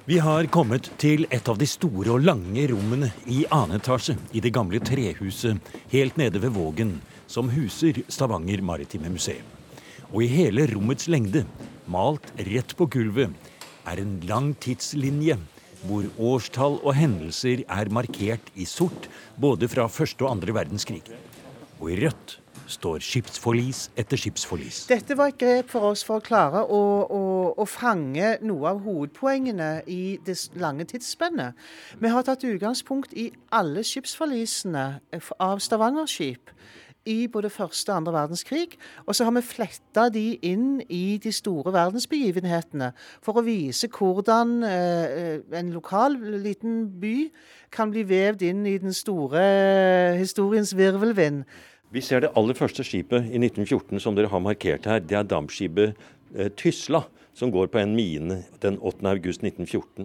Vi 0.08 0.16
har 0.24 0.46
kommet 0.48 0.86
til 0.96 1.26
et 1.28 1.48
av 1.52 1.58
de 1.60 1.66
store 1.68 2.14
og 2.14 2.22
lange 2.24 2.62
rommene 2.70 3.10
i 3.28 3.42
annen 3.52 3.76
etasje 3.76 4.14
i 4.32 4.40
det 4.40 4.54
gamle 4.56 4.78
trehuset 4.80 5.58
helt 5.92 6.16
nede 6.16 6.40
ved 6.40 6.54
Vågen 6.54 6.94
som 7.28 7.50
huser 7.52 7.98
Stavanger 8.08 8.62
Maritime 8.64 9.10
Museum. 9.12 9.44
Og 10.08 10.24
i 10.24 10.30
hele 10.32 10.64
rommets 10.70 11.10
lengde, 11.12 11.42
malt 11.84 12.32
rett 12.40 12.72
på 12.78 12.88
gulvet, 12.88 13.36
er 13.84 14.00
en 14.00 14.16
lang 14.30 14.54
tidslinje 14.64 15.36
hvor 15.82 16.08
årstall 16.16 16.80
og 16.80 16.96
hendelser 16.96 17.66
er 17.68 17.92
markert 17.92 18.48
i 18.56 18.64
sort 18.64 19.10
både 19.36 19.68
fra 19.68 19.90
første 19.92 20.24
og 20.24 20.38
andre 20.38 20.56
verdenskrig. 20.56 21.02
Og 21.82 21.92
i 21.92 22.00
rødt 22.00 22.38
står 22.68 23.02
skipsforlis 23.04 23.88
etter 23.98 24.20
skipsforlis. 24.20 24.84
Dette 24.90 25.16
var 25.18 25.32
et 25.32 25.38
grep 25.40 25.70
for 25.72 25.90
oss 25.90 26.04
for 26.06 26.20
å 26.20 26.24
klare 26.24 26.64
å, 26.64 26.82
å, 27.04 27.22
å 27.56 27.68
fange 27.68 28.36
noe 28.44 28.72
av 28.72 28.82
hovedpoengene 28.84 29.70
i 29.90 30.18
det 30.26 30.36
lange 30.60 30.86
tidsspennet. 30.88 31.56
Vi 31.98 32.12
har 32.12 32.26
tatt 32.26 32.46
utgangspunkt 32.46 33.16
i 33.16 33.30
alle 33.54 33.84
skipsforlisene 33.86 34.86
av 35.38 35.64
Stavanger-skip 35.64 36.54
i 37.08 37.26
både 37.32 37.50
første 37.50 37.92
og 37.92 37.96
andre 37.96 38.12
verdenskrig. 38.12 38.76
Og 39.06 39.16
så 39.16 39.24
har 39.24 39.34
vi 39.36 39.44
fletta 39.44 40.08
de 40.12 40.26
inn 40.44 40.82
i 40.88 41.18
de 41.22 41.32
store 41.32 41.72
verdensbegivenhetene 41.74 42.90
for 43.24 43.38
å 43.38 43.46
vise 43.46 43.88
hvordan 43.92 44.58
eh, 44.66 45.40
en 45.60 45.72
lokal 45.74 46.18
liten 46.42 46.84
by 47.00 47.16
kan 47.74 47.92
bli 47.92 48.04
vevd 48.08 48.44
inn 48.48 48.66
i 48.68 48.78
den 48.80 48.96
store 48.96 49.42
eh, 49.42 50.20
historiens 50.20 50.74
virvelvind. 50.76 51.44
Vi 51.88 52.02
ser 52.04 52.20
det 52.20 52.34
aller 52.36 52.56
første 52.56 52.84
skipet 52.84 53.30
i 53.32 53.38
1914 53.40 54.02
som 54.04 54.16
dere 54.16 54.28
har 54.28 54.42
markert 54.44 54.84
her. 54.88 55.00
Det 55.00 55.16
er 55.16 55.24
dampskipet 55.24 55.94
eh, 56.36 56.50
Tysla 56.52 57.06
som 57.32 57.52
går 57.54 57.70
på 57.72 57.80
en 57.80 57.94
mine 57.96 58.42
den 58.60 58.76
8. 58.76 59.06
august 59.08 59.40
1914. 59.40 60.04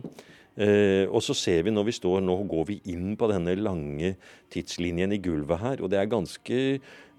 Eh, 0.54 1.10
og 1.10 1.20
så 1.26 1.36
ser 1.36 1.66
vi 1.66 1.74
når 1.74 1.90
vi 1.90 1.96
står 1.98 2.24
nå, 2.24 2.38
går 2.48 2.70
vi 2.70 2.78
inn 2.94 3.18
på 3.20 3.28
denne 3.28 3.58
lange 3.60 4.14
tidslinjen 4.54 5.12
i 5.12 5.20
gulvet 5.26 5.60
her. 5.60 5.84
Og 5.84 5.92
det 5.92 6.00
er 6.00 6.08
ganske 6.08 6.62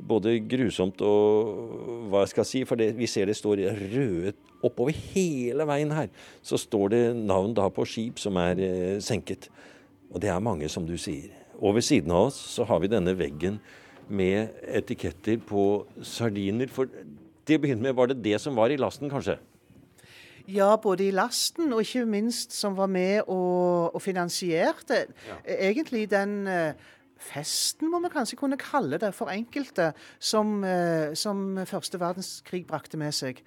både 0.01 0.39
grusomt 0.49 1.05
og 1.05 2.09
hva 2.09 2.25
jeg 2.25 2.33
skal 2.33 2.49
si, 2.49 2.65
for 2.65 2.81
det, 2.81 2.95
vi 2.97 3.11
ser 3.11 3.29
det 3.29 3.37
står 3.37 3.67
røde 3.93 4.33
oppover 4.65 4.97
hele 5.13 5.69
veien 5.69 5.93
her. 5.93 6.09
Så 6.41 6.57
står 6.63 6.97
det 6.97 7.05
navn 7.21 7.53
da 7.53 7.69
på 7.69 7.85
skip 7.85 8.23
som 8.23 8.41
er 8.41 8.65
eh, 8.65 8.99
senket. 9.05 9.51
Og 10.09 10.25
det 10.25 10.33
er 10.33 10.41
mange, 10.41 10.73
som 10.73 10.89
du 10.89 10.97
sier. 10.97 11.35
Og 11.61 11.77
ved 11.77 11.85
siden 11.85 12.17
av 12.17 12.31
oss 12.31 12.39
så 12.57 12.65
har 12.65 12.81
vi 12.81 12.89
denne 12.89 13.13
veggen 13.19 13.61
med 14.09 14.55
etiketter 14.69 15.41
på 15.45 15.85
sardiner. 16.03 16.71
For 16.73 16.91
det 17.45 17.59
å 17.59 17.63
begynne 17.63 17.89
med 17.89 17.97
var 17.99 18.11
det 18.11 18.23
det 18.25 18.41
som 18.43 18.57
var 18.57 18.73
i 18.73 18.79
lasten, 18.81 19.13
kanskje? 19.13 19.39
Ja, 20.51 20.75
både 20.77 21.07
i 21.07 21.15
lasten 21.15 21.73
og 21.73 21.81
ikke 21.85 22.05
minst 22.09 22.53
som 22.53 22.77
var 22.77 22.91
med 22.93 23.23
og, 23.33 23.95
og 23.95 24.03
finansierte 24.05 25.07
ja. 25.09 25.39
egentlig 25.49 26.05
den 26.13 26.43
uh, 26.45 26.91
festen, 27.17 27.89
må 27.89 28.03
vi 28.05 28.13
kanskje 28.13 28.37
kunne 28.37 28.61
kalle 28.61 29.01
det 29.01 29.15
for 29.17 29.33
enkelte, 29.33 29.95
som, 30.21 30.59
uh, 30.61 31.17
som 31.17 31.57
første 31.65 32.01
verdenskrig 32.01 32.67
brakte 32.69 33.01
med 33.01 33.17
seg. 33.17 33.41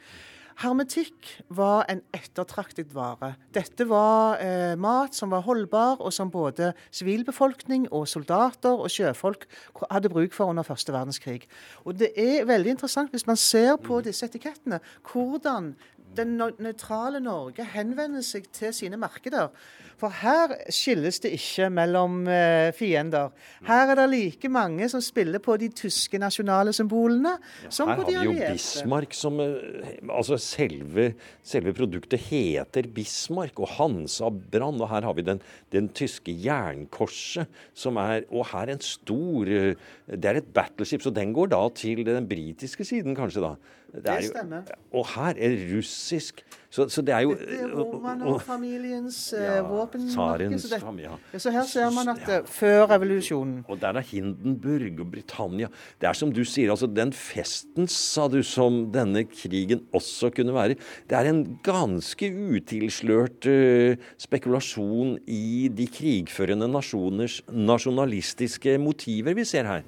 Hermetikk 0.58 1.28
var 1.54 1.84
en 1.86 2.00
ettertraktet 2.18 2.90
vare. 2.96 3.36
Dette 3.54 3.86
var 3.86 4.40
eh, 4.42 4.74
mat 4.74 5.14
som 5.14 5.30
var 5.30 5.44
holdbar, 5.46 6.00
og 6.02 6.10
som 6.16 6.32
både 6.34 6.72
sivilbefolkning 6.90 7.86
og 7.94 8.08
soldater 8.10 8.74
og 8.74 8.90
sjøfolk 8.90 9.46
hadde 9.92 10.10
bruk 10.10 10.34
for 10.34 10.50
under 10.50 10.66
første 10.66 10.96
verdenskrig. 10.96 11.46
Og 11.86 12.00
Det 12.02 12.10
er 12.18 12.50
veldig 12.50 12.74
interessant 12.74 13.14
hvis 13.14 13.28
man 13.30 13.38
ser 13.38 13.78
på 13.78 14.02
disse 14.02 14.26
etikettene, 14.26 14.82
hvordan 15.06 15.76
den 16.18 16.38
nøytrale 16.38 17.22
Norge 17.24 17.66
henvender 17.74 18.26
seg 18.26 18.50
til 18.56 18.74
sine 18.76 19.00
markeder. 19.00 19.52
For 19.98 20.14
her 20.14 20.52
skilles 20.70 21.18
det 21.24 21.32
ikke 21.34 21.72
mellom 21.74 22.20
uh, 22.30 22.70
fiender. 22.78 23.32
Her 23.66 23.94
er 23.94 23.98
det 23.98 24.06
like 24.12 24.50
mange 24.54 24.86
som 24.92 25.02
spiller 25.02 25.42
på 25.42 25.56
de 25.58 25.72
tyske 25.74 26.20
nasjonale 26.22 26.74
symbolene 26.76 27.34
ja, 27.64 27.72
som 27.74 27.90
på 27.90 28.06
de 28.06 28.14
allierte. 28.20 28.22
Her 28.22 28.28
har 28.28 28.30
vi 28.30 28.44
jo 28.44 28.60
Bismarck 28.60 29.18
som 29.18 29.42
uh, 29.42 29.88
Altså 30.14 30.38
selve, 30.42 31.08
selve, 31.42 31.74
produktet 31.78 32.22
heter 32.30 32.90
Bismarck, 32.94 33.58
og 33.58 33.74
Hansa 33.80 34.30
brann. 34.30 34.78
Og 34.78 34.92
her 34.94 35.10
har 35.10 35.18
vi 35.18 35.26
den, 35.26 35.42
den 35.74 35.90
tyske 35.98 36.36
jernkorset, 36.46 37.50
som 37.74 37.98
er 38.02 38.28
Og 38.30 38.46
her 38.54 38.76
en 38.76 38.86
stor 38.86 39.50
uh, 39.50 39.90
Det 40.14 40.30
er 40.30 40.44
et 40.44 40.54
battleship, 40.54 41.02
så 41.02 41.10
den 41.10 41.34
går 41.34 41.50
da 41.56 41.64
til 41.74 42.06
den 42.06 42.30
britiske 42.30 42.86
siden, 42.86 43.18
kanskje, 43.18 43.42
da. 43.50 43.77
Det, 43.96 44.06
det 44.06 44.26
stemmer. 44.26 44.58
Jo, 44.58 45.00
og 45.00 45.08
her 45.16 45.34
er 45.38 45.78
russisk 45.78 46.46
så, 46.70 46.88
så, 46.92 47.02
det 47.06 47.14
er 47.16 47.24
jo 47.24 47.34
Dette 47.38 47.58
er 47.64 47.72
Romanov-familiens 47.72 49.18
uh, 49.38 49.40
ja, 49.40 49.62
våpenmerke. 49.64 50.60
Så, 50.60 50.80
ja. 51.00 51.14
så, 51.40 51.54
her 51.56 51.68
ser 51.70 51.94
man 51.96 52.12
at 52.12 52.28
ja. 52.28 52.40
før 52.44 52.90
revolusjonen 52.92 53.62
Og 53.72 53.80
der 53.80 53.96
er 54.00 54.04
Hindenburg 54.04 55.00
og 55.00 55.12
Britannia. 55.14 55.70
Det 56.02 56.10
er 56.10 56.18
som 56.18 56.34
du 56.36 56.44
sier, 56.44 56.74
altså 56.74 56.90
den 56.92 57.14
festen, 57.16 57.88
sa 57.88 58.28
du, 58.32 58.42
som 58.44 58.86
denne 58.92 59.24
krigen 59.32 59.86
også 59.96 60.32
kunne 60.36 60.56
være. 60.56 60.76
Det 61.08 61.18
er 61.18 61.32
en 61.32 61.44
ganske 61.66 62.32
utilslørt 62.36 63.48
uh, 63.48 63.96
spekulasjon 64.20 65.16
i 65.24 65.70
de 65.72 65.88
krigførende 65.88 66.68
nasjoners 66.72 67.40
nasjonalistiske 67.48 68.76
motiver 68.82 69.38
vi 69.38 69.48
ser 69.48 69.70
her. 69.70 69.88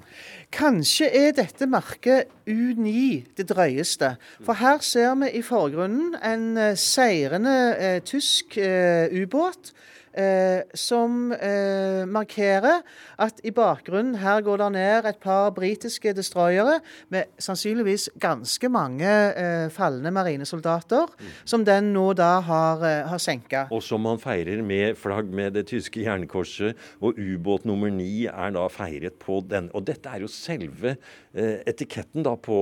Kanskje 0.54 1.10
er 1.14 1.34
dette 1.36 1.68
merket 1.70 2.30
U9 2.48 2.90
det 3.38 3.46
drøyeste. 3.52 4.14
For 4.44 4.58
her 4.58 4.80
ser 4.84 5.14
vi 5.20 5.30
i 5.38 5.42
forgrunnen 5.46 6.16
en 6.26 6.56
eh, 6.58 6.69
seirende 6.76 7.76
eh, 7.78 8.02
tysk 8.02 8.56
eh, 8.58 9.08
ubåt 9.22 9.72
eh, 10.16 10.62
som 10.74 11.32
eh, 11.32 12.06
markerer 12.08 12.82
at 13.20 13.40
i 13.46 13.52
bakgrunnen 13.54 14.18
her 14.20 14.42
går 14.44 14.62
det 14.62 14.70
ned 14.76 15.08
et 15.10 15.20
par 15.22 15.50
britiske 15.56 16.14
destroyere 16.16 16.78
med 17.12 17.30
sannsynligvis 17.40 18.08
ganske 18.20 18.70
mange 18.72 19.08
eh, 19.08 19.68
falne 19.74 20.12
marinesoldater, 20.14 21.10
mm. 21.10 21.32
som 21.44 21.64
den 21.66 21.92
nå 21.94 22.10
da 22.18 22.32
har, 22.46 22.84
eh, 22.86 23.08
har 23.10 23.22
senka. 23.22 23.66
Og 23.70 23.82
som 23.84 24.02
man 24.06 24.20
feirer 24.22 24.62
med 24.66 24.98
flagg 25.00 25.30
med 25.34 25.54
det 25.58 25.66
tyske 25.70 26.04
jernkorset, 26.04 26.78
og 27.00 27.18
ubåt 27.18 27.66
nummer 27.68 27.92
ni 27.92 28.26
er 28.30 28.54
da 28.56 28.66
feiret 28.72 29.18
på 29.22 29.40
den. 29.46 29.70
Og 29.76 29.86
dette 29.88 30.10
er 30.10 30.24
jo 30.24 30.30
selve 30.30 30.96
eh, 31.34 31.60
etiketten 31.70 32.24
da 32.26 32.36
på, 32.40 32.58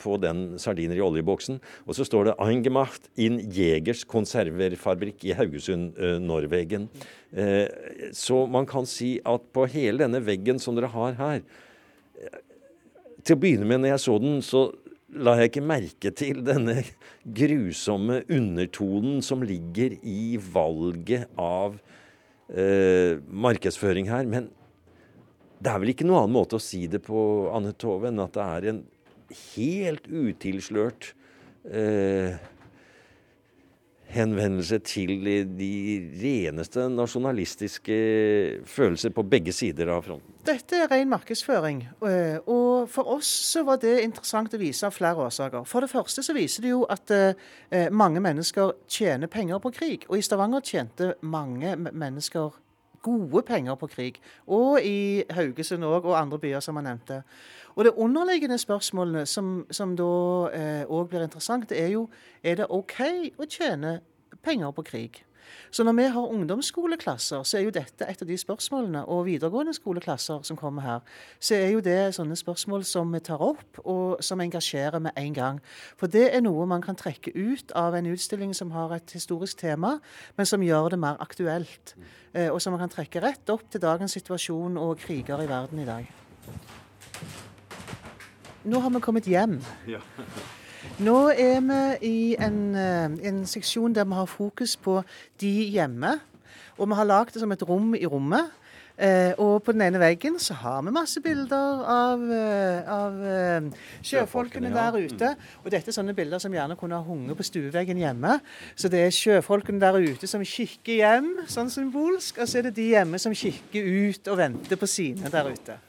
på 0.00 0.18
den 0.22 0.44
sardiner 0.62 0.98
i 0.98 1.04
oljeboksen. 1.04 1.60
Og 1.86 1.98
så 1.98 2.06
står 2.06 2.30
det 2.30 2.36
'Eingemacht 2.38 3.08
in 3.16 3.40
Jegers 3.52 4.04
konserverfabrikk' 4.04 5.24
i 5.24 5.34
Haugesund, 5.36 5.98
eh, 5.98 6.18
Norwegen. 6.18 6.83
Eh, 7.34 8.10
så 8.14 8.44
man 8.50 8.68
kan 8.70 8.86
si 8.88 9.16
at 9.26 9.46
på 9.54 9.66
hele 9.72 10.04
denne 10.04 10.22
veggen 10.24 10.60
som 10.62 10.76
dere 10.76 10.92
har 10.92 11.16
her 11.18 11.40
Til 13.24 13.34
å 13.34 13.40
begynne 13.40 13.66
med, 13.66 13.80
når 13.80 13.94
jeg 13.94 14.02
så 14.04 14.14
den, 14.20 14.40
så 14.44 14.66
la 15.14 15.36
jeg 15.38 15.50
ikke 15.50 15.64
merke 15.64 16.10
til 16.16 16.42
denne 16.44 16.82
grusomme 17.24 18.20
undertonen 18.28 19.22
som 19.24 19.42
ligger 19.46 19.96
i 20.02 20.36
valget 20.36 21.30
av 21.40 21.78
eh, 22.50 23.20
markedsføring 23.30 24.10
her. 24.10 24.28
Men 24.28 24.50
det 25.62 25.72
er 25.72 25.80
vel 25.80 25.94
ikke 25.94 26.06
noen 26.08 26.24
annen 26.24 26.36
måte 26.36 26.58
å 26.58 26.62
si 26.62 26.84
det 26.90 27.00
på, 27.06 27.20
Anne 27.54 27.72
Tove, 27.78 28.10
enn 28.10 28.20
at 28.24 28.34
det 28.36 28.44
er 28.44 28.68
en 28.72 28.82
helt 29.54 30.08
utilslørt 30.10 31.14
eh, 31.70 32.36
henvendelse 34.14 34.78
til 34.86 35.26
de 35.58 35.74
reneste 36.22 36.86
nasjonalistiske 36.92 37.98
følelser 38.70 39.12
på 39.14 39.24
begge 39.28 39.52
sider 39.52 39.90
av 39.92 40.04
fronten. 40.06 40.34
Dette 40.44 40.82
er 40.84 40.90
ren 40.92 41.10
markedsføring. 41.10 41.84
Eh, 42.04 42.38
og 42.50 42.90
for 42.92 43.14
oss 43.16 43.30
så 43.52 43.64
var 43.66 43.80
det 43.82 43.96
interessant 44.04 44.54
å 44.54 44.60
vise 44.60 44.86
av 44.86 44.94
flere 44.96 45.26
årsaker. 45.26 45.64
For 45.68 45.84
det 45.84 45.92
første 45.92 46.24
så 46.24 46.36
viser 46.36 46.66
det 46.66 46.74
jo 46.74 46.82
at 46.92 47.10
eh, 47.14 47.88
mange 47.90 48.22
mennesker 48.24 48.74
tjener 48.88 49.30
penger 49.32 49.62
på 49.64 49.72
krig. 49.74 50.04
Og 50.10 50.20
i 50.20 50.26
Stavanger 50.26 50.64
tjente 50.64 51.14
mange 51.22 51.76
mennesker 51.90 52.60
gode 53.04 53.44
penger 53.46 53.76
på 53.78 53.88
krig. 53.92 54.20
Og 54.46 54.80
i 54.82 55.24
Haugesund 55.30 55.84
òg, 55.84 56.08
og 56.08 56.16
andre 56.18 56.40
byer 56.40 56.64
som 56.64 56.80
han 56.80 56.88
nevnte. 56.88 57.22
Og 57.74 57.84
det 57.84 57.92
underliggende 57.96 58.58
spørsmålene 58.58 59.26
som, 59.26 59.66
som 59.70 59.96
da 59.98 60.08
òg 60.86 61.04
eh, 61.04 61.08
blir 61.10 61.26
interessant, 61.26 61.68
det 61.70 61.80
er 61.82 61.92
jo 61.94 62.08
er 62.42 62.62
det 62.62 62.70
OK 62.70 63.00
å 63.38 63.48
tjene 63.50 63.98
penger 64.44 64.74
på 64.74 64.86
krig. 64.86 65.24
Så 65.70 65.84
når 65.84 65.96
vi 65.98 66.06
har 66.14 66.32
ungdomsskoleklasser, 66.36 67.42
så 67.42 67.58
er 67.58 67.66
jo 67.66 67.74
dette 67.74 68.06
et 68.08 68.22
av 68.22 68.28
de 68.28 68.38
spørsmålene. 68.38 69.04
Og 69.10 69.26
videregående 69.28 69.74
skoleklasser 69.74 70.42
som 70.46 70.56
kommer 70.56 70.82
her, 70.82 71.04
så 71.40 71.58
er 71.58 71.74
jo 71.74 71.82
det 71.84 72.14
sånne 72.16 72.36
spørsmål 72.38 72.84
som 72.88 73.12
vi 73.14 73.22
tar 73.24 73.42
opp, 73.42 73.80
og 73.84 74.22
som 74.24 74.40
engasjerer 74.40 75.02
med 75.04 75.16
en 75.20 75.34
gang. 75.34 75.62
For 76.00 76.10
det 76.10 76.28
er 76.34 76.44
noe 76.44 76.66
man 76.70 76.84
kan 76.84 76.98
trekke 76.98 77.34
ut 77.34 77.74
av 77.78 77.96
en 77.98 78.10
utstilling 78.12 78.54
som 78.56 78.74
har 78.74 78.94
et 78.96 79.16
historisk 79.16 79.58
tema, 79.62 79.98
men 80.36 80.46
som 80.46 80.62
gjør 80.62 80.94
det 80.94 81.00
mer 81.02 81.20
aktuelt. 81.22 81.94
Eh, 82.34 82.50
og 82.50 82.60
som 82.62 82.74
man 82.74 82.82
kan 82.84 82.92
trekke 82.92 83.22
rett 83.22 83.50
opp 83.50 83.68
til 83.70 83.82
dagens 83.82 84.16
situasjon 84.18 84.78
og 84.80 84.98
kriger 84.98 85.42
i 85.42 85.48
verden 85.50 85.82
i 85.82 85.88
dag. 85.88 86.10
Nå 88.64 88.80
har 88.80 88.90
vi 88.90 89.00
kommet 89.04 89.26
hjem. 89.28 89.58
Ja. 89.86 90.00
Nå 90.98 91.18
er 91.30 91.60
vi 91.60 91.80
i 92.06 92.36
en, 92.38 92.74
eh, 92.78 93.28
en, 93.28 93.46
seksjon 93.46 93.94
der 93.94 94.04
vi 94.04 94.14
har 94.14 94.26
fokus 94.30 94.76
på 94.76 95.02
de 95.40 95.54
hjemme. 95.74 96.20
Og 96.78 96.88
vi 96.88 96.94
har 96.94 97.04
lagd 97.04 97.34
det 97.34 97.40
som 97.42 97.52
et 97.52 97.62
rom 97.68 97.94
i 97.94 98.06
rommet. 98.06 98.52
Eh, 98.94 99.32
og 99.42 99.64
på 99.66 99.72
den 99.74 99.82
ene 99.82 99.98
veggen 99.98 100.36
så 100.38 100.54
har 100.54 100.82
vi 100.86 100.92
masse 100.94 101.18
bilder 101.20 101.80
av, 101.90 102.20
eh, 102.30 102.90
av 102.94 103.16
eh, 103.26 103.88
sjøfolkene 104.06 104.70
ja. 104.70 104.84
der 104.84 105.08
ute. 105.08 105.30
Og 105.64 105.72
dette 105.74 105.90
er 105.90 105.96
sånne 105.96 106.14
bilder 106.14 106.38
som 106.38 106.54
gjerne 106.54 106.76
kunne 106.78 107.00
ha 107.00 107.02
hunget 107.02 107.34
på 107.34 107.46
stueveggen 107.48 107.98
hjemme. 107.98 108.36
Så 108.78 108.90
det 108.92 109.00
er 109.02 109.16
sjøfolkene 109.16 109.82
der 109.82 109.98
ute 109.98 110.30
som 110.30 110.44
kikker 110.46 111.00
hjem, 111.00 111.32
sånn 111.50 111.72
symbolsk. 111.74 112.38
Og 112.38 112.46
så 112.46 112.60
er 112.60 112.68
det 112.68 112.76
de 112.78 112.86
hjemme 112.92 113.18
som 113.18 113.34
kikker 113.34 113.82
ut 113.82 114.30
og 114.30 114.38
venter 114.44 114.78
på 114.78 114.90
sine 114.90 115.32
der 115.32 115.50
ute. 115.50 115.80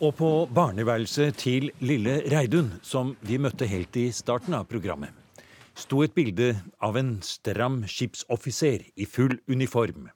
Og 0.00 0.14
på 0.16 0.28
barneværelset 0.48 1.36
til 1.42 1.66
lille 1.84 2.22
Reidun, 2.32 2.70
som 2.80 3.10
vi 3.20 3.36
møtte 3.36 3.66
helt 3.68 3.96
i 4.00 4.06
starten 4.16 4.54
av 4.56 4.64
programmet, 4.70 5.12
sto 5.76 6.00
et 6.00 6.14
bilde 6.16 6.54
av 6.80 6.96
en 6.96 7.18
stram 7.20 7.82
skipsoffiser 7.84 8.86
i 8.96 9.04
full 9.04 9.34
uniform, 9.44 10.06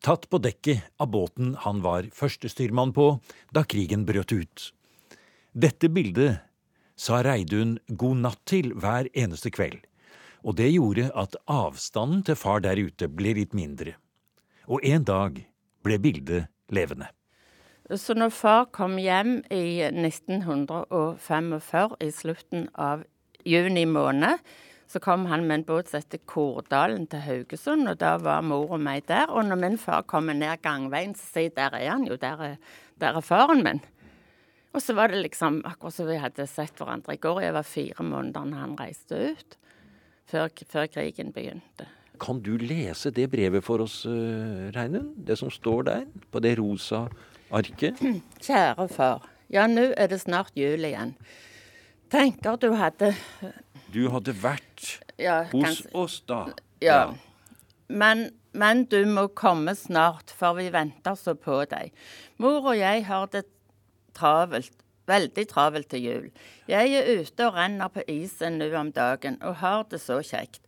tatt 0.00 0.24
på 0.32 0.40
dekket 0.40 0.88
av 0.96 1.10
båten 1.12 1.52
han 1.66 1.82
var 1.84 2.08
førstestyrmann 2.16 2.94
på 2.96 3.10
da 3.52 3.66
krigen 3.68 4.06
brøt 4.08 4.32
ut. 4.32 4.70
Dette 5.52 5.92
bildet 5.92 6.40
sa 6.96 7.20
Reidun 7.20 7.76
god 7.92 8.24
natt 8.24 8.40
til 8.48 8.72
hver 8.72 9.10
eneste 9.12 9.52
kveld, 9.52 9.82
og 10.48 10.56
det 10.62 10.70
gjorde 10.72 11.10
at 11.12 11.36
avstanden 11.44 12.24
til 12.24 12.40
far 12.40 12.64
der 12.64 12.80
ute 12.80 13.12
ble 13.12 13.36
litt 13.36 13.52
mindre. 13.52 13.98
Og 14.64 14.80
en 14.80 15.04
dag 15.04 15.44
ble 15.84 16.00
bildet 16.00 16.48
levende. 16.72 17.12
Så 17.94 18.16
når 18.18 18.32
far 18.34 18.64
kom 18.74 18.96
hjem 18.98 19.44
i 19.54 19.78
1945, 19.86 21.92
i 22.02 22.08
slutten 22.10 22.66
av 22.74 23.04
juni 23.46 23.84
måned, 23.86 24.42
Så 24.86 25.00
kom 25.02 25.24
han 25.26 25.48
med 25.48 25.54
en 25.54 25.62
båt 25.66 25.88
som 25.90 25.98
heter 25.98 26.20
Kordalen 26.30 27.08
til 27.10 27.18
Haugesund, 27.18 27.88
og 27.90 27.96
da 27.98 28.12
var 28.22 28.44
mor 28.46 28.70
og 28.76 28.80
meg 28.80 29.08
der. 29.08 29.26
Og 29.34 29.42
når 29.44 29.58
min 29.58 29.78
far 29.82 30.04
kommer 30.06 30.32
ned 30.32 30.62
gangveien, 30.62 31.14
så 31.18 31.26
sier 31.26 31.50
der 31.56 31.74
er 31.74 31.90
han 31.90 32.06
jo, 32.06 32.14
der 32.14 32.42
er, 32.52 32.54
der 33.02 33.18
er 33.18 33.20
faren 33.20 33.64
min. 33.66 33.80
Og 34.72 34.84
så 34.84 34.94
var 34.94 35.10
det 35.10 35.24
liksom 35.24 35.58
akkurat 35.66 35.96
som 35.96 36.06
vi 36.06 36.20
hadde 36.22 36.46
sett 36.46 36.78
hverandre 36.78 37.16
i 37.16 37.18
går. 37.18 37.42
Jeg 37.42 37.56
var 37.56 37.66
fire 37.66 38.06
måneder 38.06 38.46
da 38.46 38.60
han 38.60 38.78
reiste 38.78 39.18
ut, 39.32 39.58
før, 40.30 40.54
før, 40.70 40.86
krigen 40.86 41.34
begynte. 41.34 41.88
Kan 42.22 42.38
du 42.40 42.54
lese 42.56 43.10
det 43.10 43.26
brevet 43.32 43.66
for 43.66 43.82
oss, 43.82 44.04
uh, 44.06 44.70
Reinund? 44.76 45.16
Det 45.18 45.34
som 45.40 45.50
står 45.50 45.82
der, 45.90 46.06
på 46.30 46.44
det 46.44 46.60
rosa 46.60 47.08
arket? 47.50 48.00
Kjære 48.46 48.88
far. 48.92 49.26
Ja, 49.52 49.66
nå 49.70 49.92
er 49.96 50.10
det 50.10 50.20
snart 50.24 50.54
jul 50.58 50.86
igjen. 50.86 51.14
Tenker 52.10 52.58
du 52.58 52.72
hadde 52.78 53.12
Du 53.94 54.06
hadde 54.10 54.34
vært 54.42 55.00
ja, 55.18 55.44
hos 55.50 55.62
kanskje, 55.62 55.92
oss 55.94 56.16
da? 56.26 56.40
Ja. 56.82 56.86
ja. 56.86 57.04
Men, 57.88 58.28
men, 58.52 58.84
du 58.90 58.98
må 59.06 59.28
komme 59.28 59.74
snart, 59.78 60.32
for 60.34 60.58
vi 60.58 60.66
venter 60.74 61.14
så 61.18 61.36
på 61.38 61.60
deg. 61.70 61.94
Mor 62.42 62.72
og 62.72 62.76
jeg 62.78 63.06
har 63.06 63.30
det 63.32 63.46
travelt. 64.16 64.74
Veldig 65.06 65.44
travelt 65.46 65.86
til 65.92 66.02
jul. 66.02 66.24
Jeg 66.66 66.90
er 66.98 67.20
ute 67.20 67.46
og 67.46 67.54
renner 67.54 67.92
på 67.94 68.02
isen 68.10 68.56
nå 68.58 68.66
om 68.74 68.88
dagen 68.90 69.36
og 69.38 69.60
har 69.60 69.84
det 69.86 70.00
så 70.02 70.18
kjekt. 70.18 70.58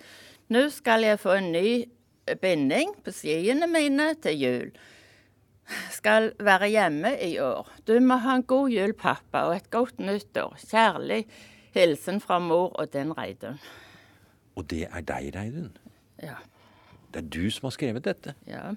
Nå 0.47 0.68
skal 0.70 1.02
jeg 1.02 1.18
få 1.18 1.35
en 1.40 1.50
ny 1.50 1.73
binding 2.38 2.94
på 3.02 3.11
skiene 3.16 3.66
mine 3.66 4.12
til 4.23 4.38
jul 4.38 4.70
skal 5.92 6.32
være 6.40 6.70
hjemme 6.72 7.14
i 7.25 7.37
år. 7.42 7.68
Du 7.88 7.94
må 8.00 8.18
ha 8.22 8.38
en 8.38 8.46
god 8.48 8.70
jul, 8.72 8.94
pappa, 8.96 9.46
og 9.48 9.56
et 9.56 9.70
godt 9.70 10.00
nyttår. 10.00 10.56
Kjærlig 10.70 11.25
hilsen 11.76 12.20
fra 12.20 12.38
mor 12.42 12.72
og 12.78 12.92
din, 12.92 13.12
Reidun. 13.16 13.58
Og 14.56 14.66
det 14.70 14.87
er 14.88 15.04
deg, 15.06 15.30
Reidun? 15.37 15.72
Ja. 16.22 16.40
Det 17.14 17.25
er 17.25 17.28
du 17.32 17.50
som 17.50 17.68
har 17.68 17.76
skrevet 17.76 18.04
dette? 18.04 18.34
Ja. 18.48 18.72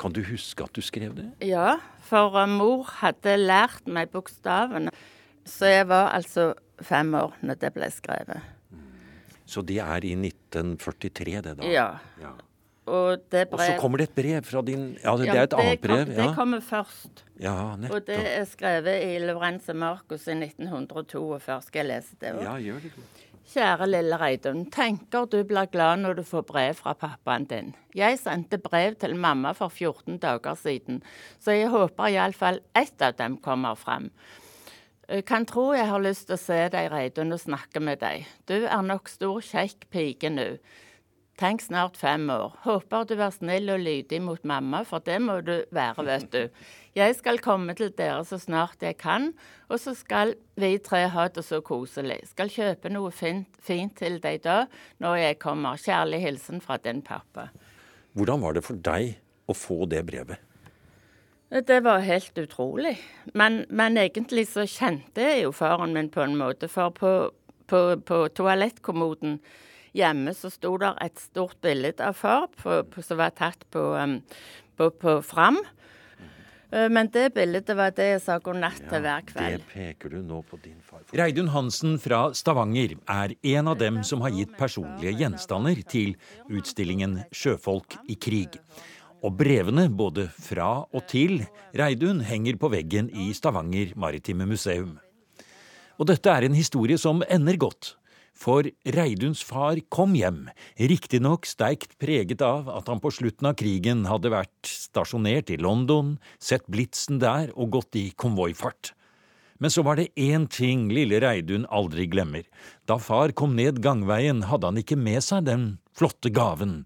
Kan 0.00 0.14
du 0.16 0.22
huske 0.24 0.64
at 0.64 0.74
du 0.74 0.80
skrev 0.82 1.14
det? 1.18 1.28
Ja, 1.44 1.76
for 2.06 2.34
uh, 2.34 2.46
mor 2.48 2.88
hadde 3.02 3.36
lært 3.36 3.86
meg 3.86 4.10
bokstavene. 4.14 4.92
Så 5.44 5.68
jeg 5.68 5.88
var 5.90 6.10
altså 6.14 6.52
fem 6.84 7.12
år 7.14 7.36
når 7.44 7.60
det 7.60 7.72
ble 7.76 7.90
skrevet. 7.92 8.40
Så 9.50 9.62
det 9.66 9.80
er 9.82 10.06
i 10.06 10.14
1943, 10.14 11.40
det 11.42 11.56
da? 11.58 11.66
Ja. 11.68 11.88
ja. 12.22 12.32
Og, 12.90 13.24
brev... 13.30 13.54
og, 13.54 13.62
så 13.62 13.78
kommer 13.78 14.02
det 14.02 14.10
et 14.10 14.14
brev 14.18 14.46
fra 14.46 14.62
din 14.66 14.84
Ja, 14.98 15.14
det, 15.16 15.28
ja, 15.28 15.32
det 15.32 15.38
er 15.38 15.48
et 15.48 15.56
annet 15.62 15.82
brev. 15.84 16.04
Kom, 16.04 16.16
det 16.18 16.28
kommer 16.36 16.64
først. 16.64 17.24
Ja, 17.38 17.56
nettopp. 17.78 17.96
Og 17.96 18.06
det 18.08 18.20
er 18.34 18.46
skrevet 18.50 19.06
i 19.06 19.18
Lorenzo 19.22 19.76
Marcus 19.78 20.26
i 20.26 20.36
1942. 20.36 21.60
Skal 21.68 21.84
jeg 21.84 21.90
lese 21.92 22.18
det 22.20 22.34
òg? 22.34 22.42
Ja, 22.48 22.56
gjør 22.60 22.82
det. 22.86 22.92
Kjære 23.50 23.86
lille 23.88 24.18
Reidun. 24.20 24.60
Tenker 24.70 25.24
du 25.26 25.40
blir 25.42 25.70
glad 25.72 26.04
når 26.04 26.20
du 26.20 26.22
får 26.26 26.44
brev 26.46 26.76
fra 26.78 26.92
pappaen 26.94 27.48
din. 27.50 27.72
Jeg 27.98 28.20
sendte 28.20 28.60
brev 28.62 28.94
til 29.00 29.16
mamma 29.18 29.50
for 29.58 29.72
14 29.74 30.20
dager 30.22 30.54
siden, 30.54 31.00
så 31.42 31.56
jeg 31.56 31.72
håper 31.72 32.12
iallfall 32.12 32.60
ett 32.78 33.02
av 33.02 33.16
dem 33.18 33.40
kommer 33.42 33.74
frem. 33.74 34.06
Kan 35.26 35.48
tro 35.50 35.72
jeg 35.74 35.88
har 35.90 36.02
lyst 36.02 36.28
til 36.28 36.36
å 36.36 36.38
se 36.38 36.60
deg, 36.70 36.92
Reidun, 36.92 37.34
og 37.34 37.42
snakke 37.42 37.82
med 37.82 37.98
deg. 38.04 38.28
Du 38.46 38.54
er 38.60 38.86
nok 38.86 39.10
stor, 39.10 39.42
kjekk 39.42 39.88
pike 39.90 40.30
nå. 40.30 40.46
Tenk 41.40 41.62
snart 41.64 41.96
fem 41.96 42.26
år. 42.28 42.52
Håper 42.66 43.06
du 43.08 43.14
er 43.16 43.30
snill 43.32 43.70
og 43.72 43.80
lydig 43.80 44.18
mot 44.20 44.42
mamma, 44.44 44.82
for 44.84 45.00
det 45.00 45.16
må 45.24 45.38
du 45.40 45.54
være, 45.72 46.04
vet 46.04 46.26
du. 46.34 46.66
Jeg 46.98 47.14
skal 47.16 47.40
komme 47.40 47.72
til 47.78 47.94
dere 47.96 48.26
så 48.28 48.36
snart 48.42 48.82
jeg 48.84 48.98
kan, 49.00 49.30
og 49.72 49.80
så 49.80 49.94
skal 49.96 50.34
vi 50.60 50.74
tre 50.84 51.06
ha 51.08 51.24
det 51.32 51.46
så 51.46 51.62
koselig. 51.64 52.18
Skal 52.34 52.52
kjøpe 52.52 52.92
noe 52.92 53.08
fint, 53.14 53.48
fint 53.56 53.94
til 53.96 54.18
deg 54.20 54.42
da, 54.44 54.66
når 55.00 55.16
jeg 55.22 55.38
kommer. 55.40 55.80
Kjærlig 55.80 56.20
hilsen 56.26 56.60
fra 56.60 56.76
din 56.76 57.00
pappa. 57.00 57.48
Hvordan 58.12 58.44
var 58.44 58.58
det 58.58 58.64
for 58.66 58.84
deg 58.90 59.16
å 59.48 59.56
få 59.56 59.88
det 59.88 60.04
brevet? 60.10 60.44
Det 61.50 61.80
var 61.82 62.04
helt 62.04 62.36
utrolig. 62.36 62.98
Men, 63.32 63.62
men 63.72 63.96
egentlig 63.96 64.44
så 64.52 64.68
kjente 64.68 65.24
jeg 65.24 65.46
jo 65.46 65.56
faren 65.56 65.96
min 65.96 66.12
på 66.12 66.20
en 66.26 66.36
måte, 66.36 66.68
for 66.68 66.92
på, 66.92 67.16
på, 67.64 67.82
på 68.04 68.22
toalettkommoden 68.36 69.40
Hjemme 69.96 70.34
så 70.36 70.50
sto 70.52 70.76
der 70.78 70.98
et 71.02 71.18
stort 71.18 71.58
bilde 71.64 71.96
av 72.04 72.14
far 72.18 72.48
på, 72.54 72.82
på, 72.86 73.02
som 73.02 73.18
var 73.20 73.34
tatt 73.34 73.66
på, 73.74 73.90
um, 73.98 74.20
på, 74.78 74.90
på 75.02 75.16
Fram. 75.26 75.58
Uh, 76.70 76.86
men 76.92 77.10
det 77.10 77.32
bildet 77.34 77.72
var 77.74 77.90
det 77.96 78.06
jeg 78.12 78.22
sa 78.22 78.38
god 78.38 78.60
natt 78.62 78.78
ja, 78.84 78.92
til 78.92 79.04
hver 79.06 79.26
kveld. 79.26 79.58
Det 79.58 79.72
peker 79.72 80.14
du 80.14 80.20
nå 80.22 80.44
på 80.46 80.60
din 80.62 80.78
far. 80.86 81.02
Reidun 81.18 81.50
Hansen 81.50 81.98
fra 82.02 82.28
Stavanger 82.38 82.94
er 83.10 83.34
en 83.56 83.74
av 83.74 83.80
dem 83.82 84.00
som 84.06 84.22
har 84.22 84.34
gitt 84.36 84.54
personlige 84.60 85.16
gjenstander 85.18 85.82
til 85.90 86.14
utstillingen 86.46 87.24
'Sjøfolk 87.34 87.98
i 88.06 88.14
krig'. 88.14 88.60
Og 89.20 89.34
brevene 89.36 89.90
både 89.92 90.30
fra 90.32 90.86
og 90.86 91.02
til 91.10 91.42
Reidun 91.76 92.22
henger 92.24 92.56
på 92.56 92.70
veggen 92.72 93.10
i 93.12 93.34
Stavanger 93.36 93.92
Maritime 93.98 94.46
Museum. 94.48 94.94
Og 96.00 96.08
dette 96.08 96.32
er 96.32 96.46
en 96.46 96.56
historie 96.56 96.96
som 96.96 97.20
ender 97.28 97.58
godt. 97.60 97.99
For 98.40 98.64
Reiduns 98.96 99.42
far 99.44 99.76
kom 99.92 100.14
hjem, 100.16 100.46
riktignok 100.80 101.44
sterkt 101.44 101.98
preget 102.00 102.40
av 102.40 102.70
at 102.72 102.88
han 102.88 103.02
på 103.02 103.12
slutten 103.12 103.50
av 103.50 103.58
krigen 103.60 104.06
hadde 104.08 104.32
vært 104.32 104.70
stasjonert 104.70 105.52
i 105.52 105.58
London, 105.60 106.14
sett 106.40 106.64
blitsen 106.72 107.20
der 107.20 107.52
og 107.52 107.74
gått 107.76 107.98
i 108.00 108.06
konvoifart. 108.16 108.94
Men 109.60 109.68
så 109.68 109.84
var 109.84 110.00
det 110.00 110.08
én 110.16 110.46
ting 110.48 110.88
lille 110.88 111.20
Reidun 111.20 111.66
aldri 111.68 112.06
glemmer. 112.08 112.46
Da 112.88 112.96
far 112.96 113.36
kom 113.36 113.58
ned 113.58 113.82
gangveien, 113.84 114.46
hadde 114.48 114.72
han 114.72 114.80
ikke 114.80 114.96
med 114.96 115.20
seg 115.26 115.44
den 115.44 115.74
flotte 115.92 116.32
gaven 116.32 116.80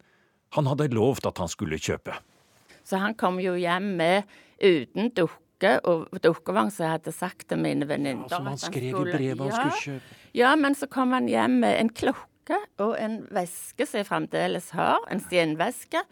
han 0.55 0.71
hadde 0.71 0.93
lovt 0.95 1.27
at 1.27 1.40
han 1.43 1.51
skulle 1.51 1.81
kjøpe. 1.83 2.14
Så 2.87 3.01
han 3.03 3.17
kom 3.19 3.40
jo 3.43 3.57
hjem 3.59 3.95
med 3.99 4.31
uten 4.62 5.11
dukke 5.17 5.44
dukke 5.55 5.81
og 5.88 6.21
dukkevogn 6.23 6.71
som 6.71 6.87
jeg 6.87 6.99
hadde 6.99 7.12
sagt 7.12 7.49
til 7.49 7.59
mine 7.59 7.87
venninner. 7.88 8.27
Ja, 8.29 8.37
som 8.37 8.47
han 8.47 8.59
skrev 8.59 9.01
i 9.01 9.11
brevet 9.12 9.40
han 9.40 9.53
skulle 9.53 9.83
kjøpe? 9.83 10.21
Ja, 10.35 10.55
men 10.57 10.75
så 10.75 10.87
kom 10.87 11.12
han 11.12 11.29
hjem 11.29 11.61
med 11.61 11.79
en 11.81 11.90
klokke 11.90 12.59
og 12.79 12.97
en 12.99 13.27
veske 13.31 13.87
som 13.87 14.01
jeg 14.03 14.09
fremdeles 14.09 14.71
har, 14.75 14.99
en 15.11 15.21
stenveske. 15.21 16.03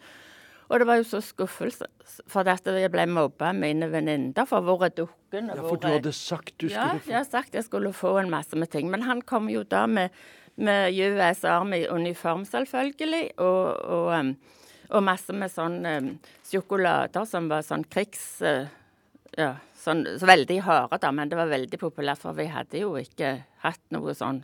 Og 0.69 0.79
det 0.79 0.87
var 0.87 0.97
jo 0.97 1.03
så 1.05 1.19
skuffelse, 1.21 1.85
for 2.27 2.47
at 2.47 2.65
jeg 2.65 2.89
ble 2.89 3.05
mobba 3.05 3.51
av 3.51 3.57
mine 3.59 3.89
venninner. 3.91 4.45
For 4.47 4.63
hvor 4.63 4.85
er 4.85 4.93
dukken? 4.95 5.51
Ja, 5.51 5.59
for 5.61 5.77
du 5.77 5.87
hadde 5.87 6.13
sagt 6.15 6.55
du 6.57 6.69
skulle 6.69 6.79
få 6.79 7.03
Ja, 7.03 7.11
jeg 7.11 7.17
hadde 7.19 7.29
sagt 7.29 7.53
jeg 7.53 7.65
skulle 7.67 7.93
få 7.93 8.15
en 8.17 8.31
masse 8.31 8.57
med 8.57 8.71
ting. 8.71 8.89
Men 8.89 9.03
han 9.03 9.21
kom 9.21 9.51
jo 9.51 9.63
da 9.63 9.85
med, 9.85 10.09
med 10.55 10.95
US 10.95 11.43
Army-uniform, 11.43 12.45
selvfølgelig, 12.45 13.37
og, 13.37 13.83
og, 13.83 14.07
um, 14.19 14.35
og, 14.89 15.03
masse 15.03 15.35
med 15.35 15.51
sånn 15.51 15.83
um, 15.85 16.09
sjokolader 16.47 17.27
som 17.29 17.51
var 17.51 17.67
sånn 17.67 17.85
krigs... 17.91 18.39
Uh, 18.41 18.71
ja, 19.39 19.53
sånn, 19.79 20.05
så 20.19 20.27
veldig 20.29 20.59
harde, 20.65 20.99
da, 21.01 21.11
men 21.15 21.31
det 21.31 21.39
var 21.39 21.51
veldig 21.51 21.79
populært, 21.81 22.21
for 22.23 22.37
vi 22.37 22.49
hadde 22.51 22.83
jo 22.83 22.95
ikke 22.99 23.35
hatt 23.63 23.81
noe 23.95 24.15
sånn, 24.17 24.43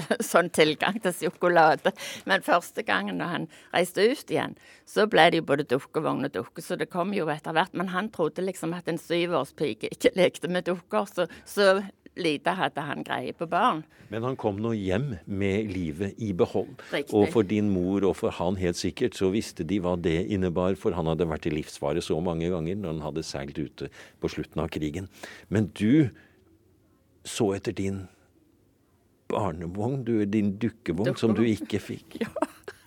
sånn 0.32 0.50
tilgang 0.54 0.98
til 1.02 1.14
sjokolade. 1.16 1.92
Men 2.30 2.44
første 2.46 2.84
gangen 2.86 3.20
når 3.20 3.32
han 3.34 3.48
reiste 3.74 4.06
ut 4.12 4.32
igjen, 4.32 4.56
så 4.88 5.06
ble 5.10 5.28
det 5.30 5.42
jo 5.42 5.48
både 5.50 5.68
dukkevogn 5.70 6.28
og 6.28 6.34
dukke, 6.34 6.64
så 6.64 6.78
det 6.80 6.90
kom 6.92 7.14
jo 7.16 7.28
etter 7.32 7.54
hvert. 7.56 7.74
Men 7.76 7.92
han 7.94 8.10
trodde 8.14 8.44
liksom 8.46 8.74
at 8.76 8.88
en 8.90 9.00
syvårspike 9.00 9.92
ikke 9.94 10.14
lekte 10.18 10.50
med 10.50 10.68
dukker, 10.70 11.10
så, 11.10 11.28
så 11.44 11.72
lite 12.18 12.54
hadde 12.58 12.82
han 12.84 13.04
greie 13.06 13.32
på 13.36 13.46
barn. 13.50 13.84
Men 14.10 14.24
han 14.26 14.36
kom 14.40 14.58
nå 14.62 14.72
hjem 14.74 15.12
med 15.30 15.70
livet 15.70 16.18
i 16.18 16.32
behold. 16.34 16.72
Riktig. 16.90 17.14
Og 17.14 17.28
for 17.30 17.46
din 17.46 17.70
mor 17.70 18.04
og 18.08 18.16
for 18.18 18.34
han 18.34 18.58
helt 18.58 18.78
sikkert 18.80 19.14
så 19.18 19.30
visste 19.30 19.66
de 19.66 19.78
hva 19.82 19.94
det 20.00 20.24
innebar, 20.34 20.74
for 20.80 20.96
han 20.98 21.06
hadde 21.10 21.28
vært 21.30 21.46
i 21.46 21.54
livsfare 21.54 22.02
så 22.02 22.18
mange 22.24 22.50
ganger 22.50 22.80
når 22.80 22.96
han 22.96 23.04
hadde 23.06 23.26
seilt 23.26 23.60
ute 23.60 23.90
på 24.20 24.32
slutten 24.32 24.64
av 24.64 24.72
krigen. 24.74 25.06
Men 25.48 25.70
du 25.78 26.10
så 27.26 27.52
etter 27.54 27.76
din 27.76 28.08
barnevogn, 29.30 30.02
du, 30.04 30.24
din 30.26 30.56
dukkevogn, 30.58 31.14
som 31.20 31.36
du 31.36 31.44
ikke 31.46 31.82
fikk. 31.82 32.18
Ja. 32.24 32.32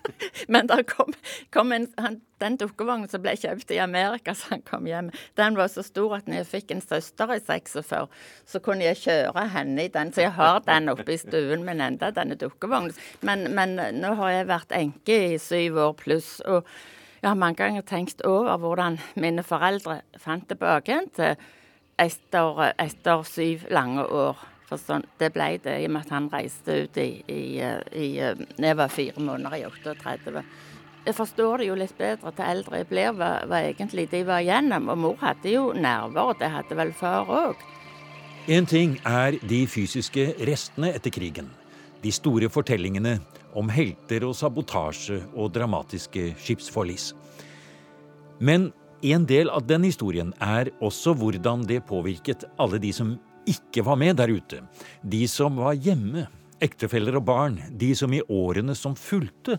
Men 0.52 0.68
kom, 0.88 1.12
kom 1.52 1.72
en, 1.72 1.86
han, 1.98 2.20
den 2.42 2.58
dukkevognen 2.60 3.08
som 3.08 3.22
ble 3.24 3.34
kjøpt 3.40 3.72
i 3.74 3.80
Amerika, 3.82 4.34
så 4.36 4.54
han 4.54 4.64
kom 4.66 4.88
hjem, 4.88 5.10
den 5.38 5.58
var 5.58 5.70
så 5.72 5.84
stor 5.86 6.18
at 6.18 6.28
når 6.28 6.42
jeg 6.42 6.50
fikk 6.50 6.74
en 6.74 6.84
søster 6.84 7.32
i 7.34 7.40
46, 7.40 8.08
så 8.50 8.62
kunne 8.64 8.86
jeg 8.86 9.00
kjøre 9.04 9.46
henne 9.54 9.86
i 9.86 9.92
den. 9.92 10.12
Så 10.12 10.26
jeg 10.26 10.34
har 10.36 10.60
den 10.66 10.92
oppe 10.92 11.14
i 11.14 11.20
stuen 11.20 11.64
min 11.66 11.82
enda, 11.84 12.12
denne 12.14 12.38
dukkevognen. 12.40 12.94
Men, 13.24 13.48
men 13.56 13.78
nå 14.00 14.14
har 14.20 14.38
jeg 14.38 14.50
vært 14.50 14.76
enke 14.76 15.20
i 15.34 15.40
syv 15.42 15.80
år 15.88 15.96
pluss. 16.04 16.36
og 16.44 16.68
jeg 17.24 17.30
har 17.30 17.40
mange 17.40 17.56
ganger 17.56 17.84
tenkt 17.88 18.20
over 18.28 18.58
hvordan 18.60 18.98
mine 19.16 19.40
foreldre 19.46 20.02
fant 20.20 20.44
tilbake 20.44 20.98
til 21.16 21.38
etter, 21.96 22.58
etter 22.76 23.22
syv 23.24 23.64
lange 23.72 24.04
år. 24.04 24.42
For 24.68 24.80
sånn, 24.80 25.04
det 25.20 25.30
ble 25.34 25.58
det 25.62 25.74
i 25.82 25.88
og 25.88 25.92
med 25.94 26.06
at 26.06 26.14
han 26.14 26.30
reiste 26.32 26.78
ut 26.84 26.96
i, 27.00 27.08
i, 27.28 27.42
i 27.60 28.06
Jeg 28.16 28.78
var 28.78 28.92
fire 28.92 29.20
måneder 29.20 29.58
i 29.58 29.66
38. 29.68 30.44
Jeg 31.04 31.16
forstår 31.18 31.60
det 31.60 31.66
jo 31.68 31.76
litt 31.76 31.96
bedre 31.98 32.32
til 32.32 32.46
eldre 32.48 32.80
jeg 32.80 32.88
blir, 32.88 33.10
hva, 33.12 33.32
hva 33.44 33.60
egentlig 33.68 34.06
de 34.12 34.22
var 34.24 34.40
igjennom. 34.40 34.88
Og 34.94 35.00
mor 35.02 35.18
hadde 35.20 35.52
jo 35.52 35.66
nerver, 35.76 36.32
og 36.32 36.40
det 36.40 36.48
hadde 36.54 36.78
vel 36.78 36.94
far 36.96 37.28
òg. 37.28 37.60
Én 38.48 38.68
ting 38.68 38.96
er 39.08 39.36
de 39.44 39.62
fysiske 39.68 40.30
restene 40.48 40.94
etter 40.96 41.12
krigen. 41.12 41.50
De 42.04 42.12
store 42.12 42.48
fortellingene 42.52 43.18
om 43.56 43.68
helter 43.72 44.24
og 44.28 44.34
sabotasje 44.36 45.20
og 45.32 45.52
dramatiske 45.54 46.32
skipsforlis. 46.40 47.12
Men 48.40 48.72
en 49.04 49.24
del 49.28 49.52
av 49.52 49.64
den 49.68 49.84
historien 49.84 50.32
er 50.40 50.72
også 50.84 51.14
hvordan 51.20 51.64
det 51.68 51.84
påvirket 51.88 52.44
alle 52.60 52.80
de 52.80 52.92
som 52.96 53.14
ikke 53.50 53.84
var 53.86 54.00
med 54.00 54.18
der 54.20 54.32
ute. 54.32 54.62
De 55.02 55.26
som 55.30 55.60
var 55.60 55.76
hjemme, 55.76 56.26
ektefeller 56.64 57.18
og 57.18 57.26
barn, 57.28 57.58
de 57.76 57.90
som 57.98 58.12
i 58.14 58.22
årene 58.30 58.74
som 58.78 58.94
fulgte, 58.96 59.58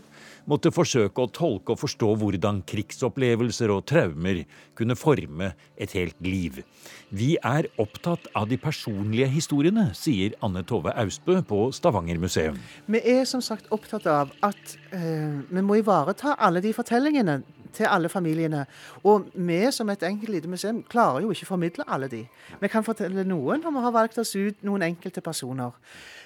måtte 0.50 0.72
forsøke 0.74 1.22
å 1.22 1.32
tolke 1.34 1.74
og 1.74 1.82
forstå 1.82 2.12
hvordan 2.22 2.62
krigsopplevelser 2.70 3.74
og 3.74 3.84
traumer 3.90 4.44
kunne 4.78 4.98
forme 4.98 5.52
et 5.82 5.96
helt 5.98 6.18
liv. 6.26 6.62
Vi 7.10 7.36
er 7.38 7.70
opptatt 7.82 8.30
av 8.38 8.48
de 8.50 8.58
personlige 8.62 9.30
historiene, 9.34 9.90
sier 9.98 10.38
Anne 10.46 10.64
Tove 10.68 10.94
Austbø 11.02 11.42
på 11.46 11.68
Stavanger 11.76 12.22
museum. 12.22 12.60
Vi 12.90 13.02
er 13.02 13.26
som 13.30 13.44
sagt 13.46 13.70
opptatt 13.76 14.08
av 14.10 14.34
at 14.46 14.78
eh, 14.96 15.42
vi 15.50 15.66
må 15.66 15.82
ivareta 15.82 16.38
alle 16.40 16.64
de 16.64 16.74
fortellingene 16.76 17.42
til 17.76 17.90
alle 17.92 18.10
familiene. 18.10 18.66
Og 19.04 19.30
vi 19.34 19.62
som 19.72 19.90
et 19.90 20.04
enkelt 20.04 20.32
lite 20.34 20.52
museum 20.52 20.84
klarer 20.90 21.26
jo 21.26 21.32
ikke 21.34 21.48
å 21.48 21.54
formidle 21.54 21.88
alle 21.88 22.10
de. 22.12 22.24
Vi 22.62 22.72
kan 22.72 22.86
fortelle 22.88 23.28
noen, 23.28 23.66
og 23.66 23.76
vi 23.76 23.86
har 23.86 23.96
valgt 23.96 24.20
oss 24.22 24.36
ut 24.36 24.64
noen 24.66 24.88
enkelte 24.88 25.22
personer. 25.22 25.76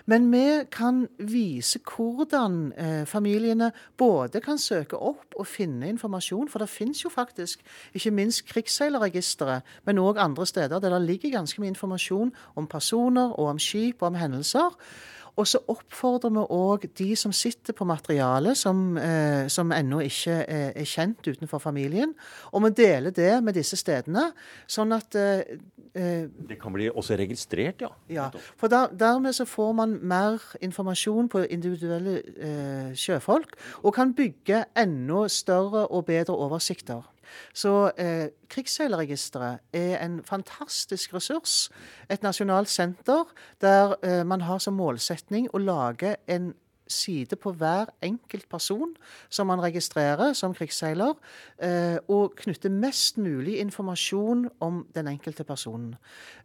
Men 0.09 0.31
vi 0.31 0.63
kan 0.71 1.03
vise 1.19 1.79
hvordan 1.85 2.73
eh, 2.73 3.05
familiene 3.05 3.71
både 3.97 4.41
kan 4.41 4.57
søke 4.57 4.97
opp 4.97 5.35
og 5.37 5.47
finne 5.47 5.89
informasjon, 5.91 6.49
for 6.49 6.63
det 6.63 6.69
finnes 6.69 7.03
jo 7.03 7.11
faktisk 7.13 7.61
ikke 7.93 8.11
minst 8.11 8.45
krigsseilerregisteret, 8.49 9.61
men 9.85 10.01
òg 10.01 10.17
andre 10.17 10.47
steder 10.49 10.79
der 10.79 10.95
det 10.95 11.01
ligger 11.05 11.37
ganske 11.37 11.61
mye 11.61 11.75
informasjon 11.75 12.33
om 12.55 12.67
personer 12.67 13.35
og 13.37 13.53
om 13.53 13.61
skip 13.61 14.01
og 14.01 14.07
om 14.13 14.19
hendelser. 14.19 14.73
Og 15.39 15.47
så 15.47 15.61
oppfordrer 15.71 16.33
vi 16.35 16.43
òg 16.51 16.85
de 16.99 17.09
som 17.19 17.31
sitter 17.35 17.75
på 17.75 17.87
materialet 17.87 18.57
som, 18.59 18.97
eh, 18.97 19.47
som 19.47 19.71
ennå 19.71 20.01
ikke 20.03 20.35
er, 20.43 20.71
er, 20.75 20.87
kjent 20.89 21.27
utenfor 21.27 21.61
familien, 21.63 22.13
og 22.51 22.65
vi 22.65 22.73
deler 22.81 23.15
det 23.15 23.43
med 23.43 23.55
disse 23.55 23.79
stedene. 23.79 24.31
sånn 24.67 24.91
at 24.91 25.15
eh, 25.15 25.55
eh, 25.95 26.27
Det 26.27 26.59
kan 26.59 26.73
bli 26.73 26.89
også 26.89 27.15
registrert, 27.15 27.81
ja? 27.81 27.89
Ja. 28.09 28.29
For 28.57 28.67
der, 28.67 28.91
dermed 28.91 29.33
så 29.33 29.45
får 29.45 29.73
man 29.73 29.99
mer 30.01 30.43
informasjon 30.61 31.29
på 31.29 31.45
individuelle 31.47 32.19
eh, 32.35 32.91
sjøfolk, 32.95 33.55
og 33.83 33.95
kan 33.95 34.13
bygge 34.13 34.65
enda 34.75 35.27
større 35.27 35.87
og 35.87 36.05
bedre 36.05 36.35
oversikter. 36.35 37.07
Så 37.53 37.91
eh, 37.97 38.29
Krigsseilerregisteret 38.49 39.59
er 39.73 40.05
en 40.05 40.19
fantastisk 40.23 41.13
ressurs. 41.13 41.69
Et 42.09 42.23
nasjonalt 42.23 42.69
senter 42.69 43.23
der 43.61 43.95
eh, 44.03 44.25
man 44.25 44.41
har 44.41 44.59
som 44.63 44.77
målsetning 44.79 45.49
å 45.53 45.61
lage 45.61 46.15
en 46.27 46.53
side 46.89 47.37
på 47.39 47.53
hver 47.53 47.89
enkelt 48.01 48.49
person 48.49 48.93
som 49.29 49.47
man 49.47 49.61
registrerer 49.61 50.33
som 50.33 50.53
krigsseiler, 50.53 51.13
eh, 51.61 51.97
og 52.09 52.35
knytte 52.39 52.69
mest 52.69 53.17
mulig 53.17 53.59
informasjon 53.59 54.47
om 54.59 54.81
den 54.95 55.07
enkelte 55.07 55.43
personen. 55.43 55.95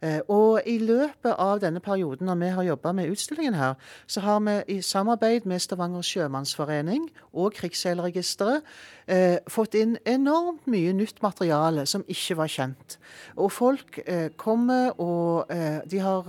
Eh, 0.01 0.19
og 0.29 0.61
i 0.65 0.77
løpet 0.77 1.35
av 1.37 1.59
denne 1.63 1.79
perioden 1.79 2.29
når 2.29 2.41
vi 2.41 2.51
har 2.57 2.69
jobba 2.69 2.91
med 2.91 3.11
utstillingen 3.11 3.57
her, 3.57 3.73
så 4.07 4.21
har 4.21 4.39
vi 4.39 4.77
i 4.77 4.81
samarbeid 4.81 5.45
med 5.45 5.59
Stavanger 5.59 6.05
sjømannsforening 6.05 7.09
og 7.33 7.53
Krigsseilerregisteret 7.57 8.61
eh, 9.07 9.37
fått 9.49 9.75
inn 9.75 9.97
enormt 10.05 10.67
mye 10.69 10.93
nytt 10.93 11.21
materiale 11.25 11.85
som 11.89 12.05
ikke 12.07 12.37
var 12.37 12.51
kjent. 12.51 12.97
Og 13.37 13.51
folk 13.51 13.99
kommer, 14.37 14.91
og 14.99 15.49
de 15.89 15.99
har 15.99 16.27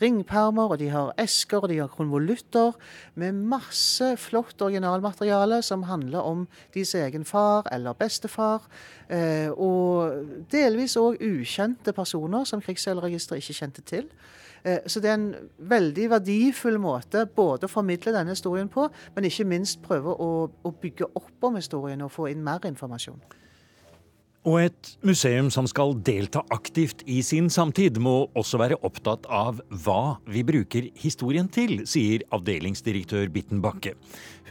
ringpermer, 0.00 0.72
og 0.72 0.78
de 0.80 0.88
har 0.92 1.12
esker, 1.20 1.62
og 1.62 1.68
de 1.68 1.78
har 1.80 1.90
konvolutter 1.92 2.72
med 3.14 3.36
masse 3.52 4.12
flott 4.20 4.62
originalmateriale 4.64 5.60
som 5.62 5.84
handler 5.88 6.24
om 6.26 6.46
deres 6.74 6.94
egen 6.98 7.26
far 7.28 7.68
eller 7.72 7.96
bestefar. 7.98 8.64
Eh, 9.12 9.50
og 9.52 10.46
delvis 10.52 10.96
òg 11.00 11.20
ukjente 11.22 11.94
personer 11.96 12.48
som 12.48 12.62
Krigsseilregisteret 12.64 13.42
ikke 13.42 13.58
kjente 13.60 13.84
til. 13.86 14.08
Eh, 14.64 14.80
så 14.86 15.02
det 15.02 15.10
er 15.10 15.18
en 15.18 15.50
veldig 15.58 16.08
verdifull 16.16 16.78
måte 16.82 17.26
både 17.26 17.66
å 17.66 17.72
formidle 17.72 18.14
denne 18.14 18.36
historien 18.36 18.70
på, 18.70 18.86
men 19.14 19.26
ikke 19.26 19.48
minst 19.48 19.82
prøve 19.82 20.14
å, 20.14 20.32
å 20.48 20.74
bygge 20.82 21.10
opp 21.18 21.48
om 21.48 21.58
historien 21.58 22.02
og 22.06 22.12
få 22.14 22.30
inn 22.30 22.44
mer 22.44 22.62
informasjon. 22.68 23.20
Og 24.42 24.56
et 24.58 24.88
museum 25.06 25.52
som 25.54 25.68
skal 25.70 25.92
delta 26.02 26.40
aktivt 26.50 27.04
i 27.06 27.20
sin 27.22 27.46
samtid, 27.46 28.00
må 28.02 28.26
også 28.34 28.58
være 28.58 28.80
opptatt 28.82 29.28
av 29.30 29.60
hva 29.84 30.16
vi 30.26 30.42
bruker 30.42 30.88
historien 30.98 31.46
til, 31.46 31.84
sier 31.86 32.24
avdelingsdirektør 32.34 33.30
Bitten 33.30 33.62
Bakke. 33.62 33.94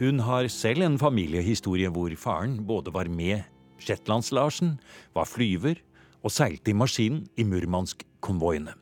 Hun 0.00 0.24
har 0.24 0.48
selv 0.48 0.86
en 0.86 0.96
familiehistorie 0.96 1.92
hvor 1.92 2.16
faren 2.16 2.62
både 2.64 2.94
var 2.94 3.12
med 3.12 3.44
Shetlands-Larsen, 3.84 4.78
var 5.12 5.28
flyver 5.28 5.84
og 6.22 6.32
seilte 6.32 6.72
i 6.72 6.78
maskinen 6.78 7.26
i 7.36 7.44
Murmansk-konvoiene. 7.44 8.72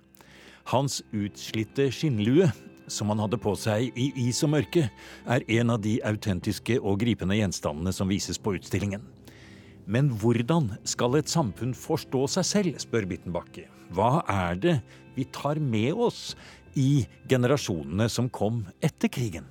Hans 0.71 1.01
utslitte 1.11 1.89
skinnlue, 1.91 2.53
som 2.87 3.11
han 3.11 3.23
hadde 3.23 3.41
på 3.43 3.57
seg 3.59 3.91
i 3.99 4.13
is 4.29 4.45
og 4.47 4.55
mørke, 4.55 4.87
er 5.27 5.51
en 5.59 5.75
av 5.75 5.83
de 5.83 5.99
autentiske 6.07 6.79
og 6.79 7.03
gripende 7.03 7.35
gjenstandene 7.39 7.91
som 7.97 8.11
vises 8.15 8.39
på 8.39 8.55
utstillingen. 8.61 9.03
Men 9.91 10.13
hvordan 10.23 10.69
skal 10.87 11.19
et 11.19 11.31
samfunn 11.31 11.73
forstå 11.75 12.27
seg 12.37 12.47
selv, 12.47 12.77
spør 12.79 13.09
Bittenbakke. 13.11 13.67
Hva 13.91 14.21
er 14.31 14.59
det 14.63 14.77
vi 15.17 15.25
tar 15.35 15.59
med 15.59 15.99
oss 15.99 16.37
i 16.79 17.09
generasjonene 17.31 18.07
som 18.13 18.29
kom 18.31 18.63
etter 18.79 19.11
krigen? 19.11 19.49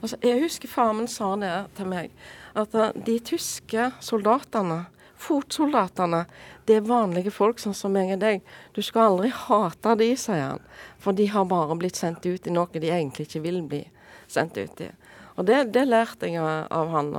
Altså, 0.00 0.18
jeg 0.26 0.42
husker 0.42 0.68
faren 0.68 0.98
min 0.98 1.08
sa 1.08 1.30
det 1.38 1.52
til 1.78 1.86
meg, 1.88 2.10
at 2.58 2.74
uh, 2.74 2.90
de 3.06 3.16
tyske 3.30 3.88
soldatene, 4.02 4.82
fotsoldatene, 5.16 6.24
det 6.68 6.80
er 6.80 6.88
vanlige 6.88 7.32
folk 7.32 7.62
sånn 7.62 7.76
som 7.76 7.94
meg 7.94 8.10
og 8.16 8.20
deg. 8.20 8.42
Du 8.74 8.82
skal 8.84 9.12
aldri 9.12 9.30
hate 9.32 9.94
de, 10.02 10.10
sier 10.18 10.42
han. 10.42 10.64
For 11.00 11.16
de 11.16 11.28
har 11.30 11.46
bare 11.48 11.78
blitt 11.78 11.96
sendt 11.96 12.26
ut 12.26 12.46
i 12.46 12.52
noe 12.52 12.68
de 12.74 12.90
egentlig 12.90 13.28
ikke 13.30 13.44
vil 13.46 13.62
bli 13.70 13.84
sendt 14.26 14.58
ut 14.58 14.82
i. 14.82 14.90
Og 15.38 15.46
det, 15.46 15.68
det 15.72 15.86
lærte 15.86 16.28
jeg 16.28 16.42
av, 16.42 16.90
han. 16.90 17.14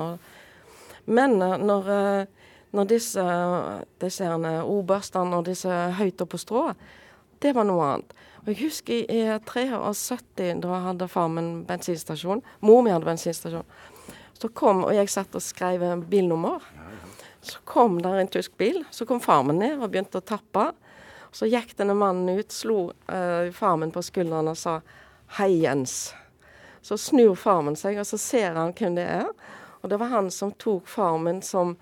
Men 1.07 1.39
uh, 1.39 1.55
når 1.57 1.89
uh, 1.89 2.36
når 2.75 2.89
disse, 2.91 3.23
disse 4.01 4.29
oberstene 4.63 5.39
og 5.39 5.45
disse 5.47 5.71
høyt 5.97 6.23
på 6.29 6.39
strå, 6.41 6.71
det 7.43 7.53
var 7.55 7.67
noe 7.69 7.85
annet. 7.85 8.17
Og 8.43 8.53
Jeg 8.53 8.61
husker 8.63 9.11
i 9.11 9.21
73, 9.43 10.61
da 10.63 10.81
hadde 10.85 11.07
far 11.11 11.27
min 11.27 11.65
bensinstasjon. 11.67 12.41
Mor 12.63 12.81
mi 12.81 12.93
hadde 12.93 13.05
bensinstasjon. 13.05 13.65
Så 14.37 14.49
kom, 14.55 14.85
og 14.85 14.93
jeg 14.95 15.09
satt 15.11 15.35
og 15.35 15.43
skrev 15.43 15.83
bilnummer. 16.07 16.63
Så 17.41 17.59
kom 17.67 17.99
der 18.01 18.21
en 18.21 18.31
tysk 18.31 18.55
bil. 18.57 18.85
Så 18.91 19.05
kom 19.05 19.19
far 19.19 19.43
min 19.43 19.59
ned 19.59 19.81
og 19.81 19.91
begynte 19.91 20.21
å 20.21 20.25
tappe. 20.25 20.69
Så 21.31 21.49
gikk 21.51 21.75
denne 21.77 21.95
mannen 21.97 22.39
ut, 22.39 22.53
slo 22.55 22.93
uh, 23.11 23.51
far 23.53 23.75
min 23.81 23.91
på 23.91 24.01
skulderen 24.01 24.47
og 24.47 24.57
sa 24.57 24.79
'Hei, 25.35 25.65
Jens'. 25.65 26.13
Så 26.81 26.97
snur 26.97 27.35
far 27.35 27.61
min 27.61 27.75
seg, 27.75 27.99
og 27.99 28.07
så 28.07 28.17
ser 28.17 28.55
han 28.55 28.71
hvem 28.71 28.95
det 28.95 29.03
er. 29.03 29.27
Og 29.83 29.89
det 29.89 29.99
var 29.99 30.07
han 30.07 30.31
som 30.31 30.51
tok 30.51 30.87
far 30.87 31.17
min 31.17 31.41
som 31.41 31.75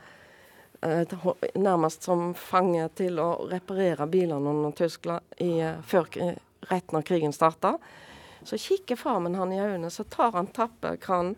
nærmest 1.56 2.04
som 2.04 2.34
fange 2.38 2.88
til 2.98 3.20
å 3.20 3.30
reparere 3.52 4.08
bilene 4.08 4.52
under 4.52 4.72
Tyskland 4.76 5.24
i, 5.42 5.60
eh, 5.60 5.82
før, 5.82 6.08
rett 6.70 6.92
når 6.92 7.06
krigen 7.08 7.34
starta. 7.34 7.78
Så 8.44 8.58
kikker 8.58 8.96
far 8.96 9.20
min 9.20 9.36
han 9.36 9.54
i 9.54 9.60
øynene, 9.60 9.90
så 9.90 10.04
tar 10.04 10.32
han 10.32 10.48
tappekranen 10.48 11.36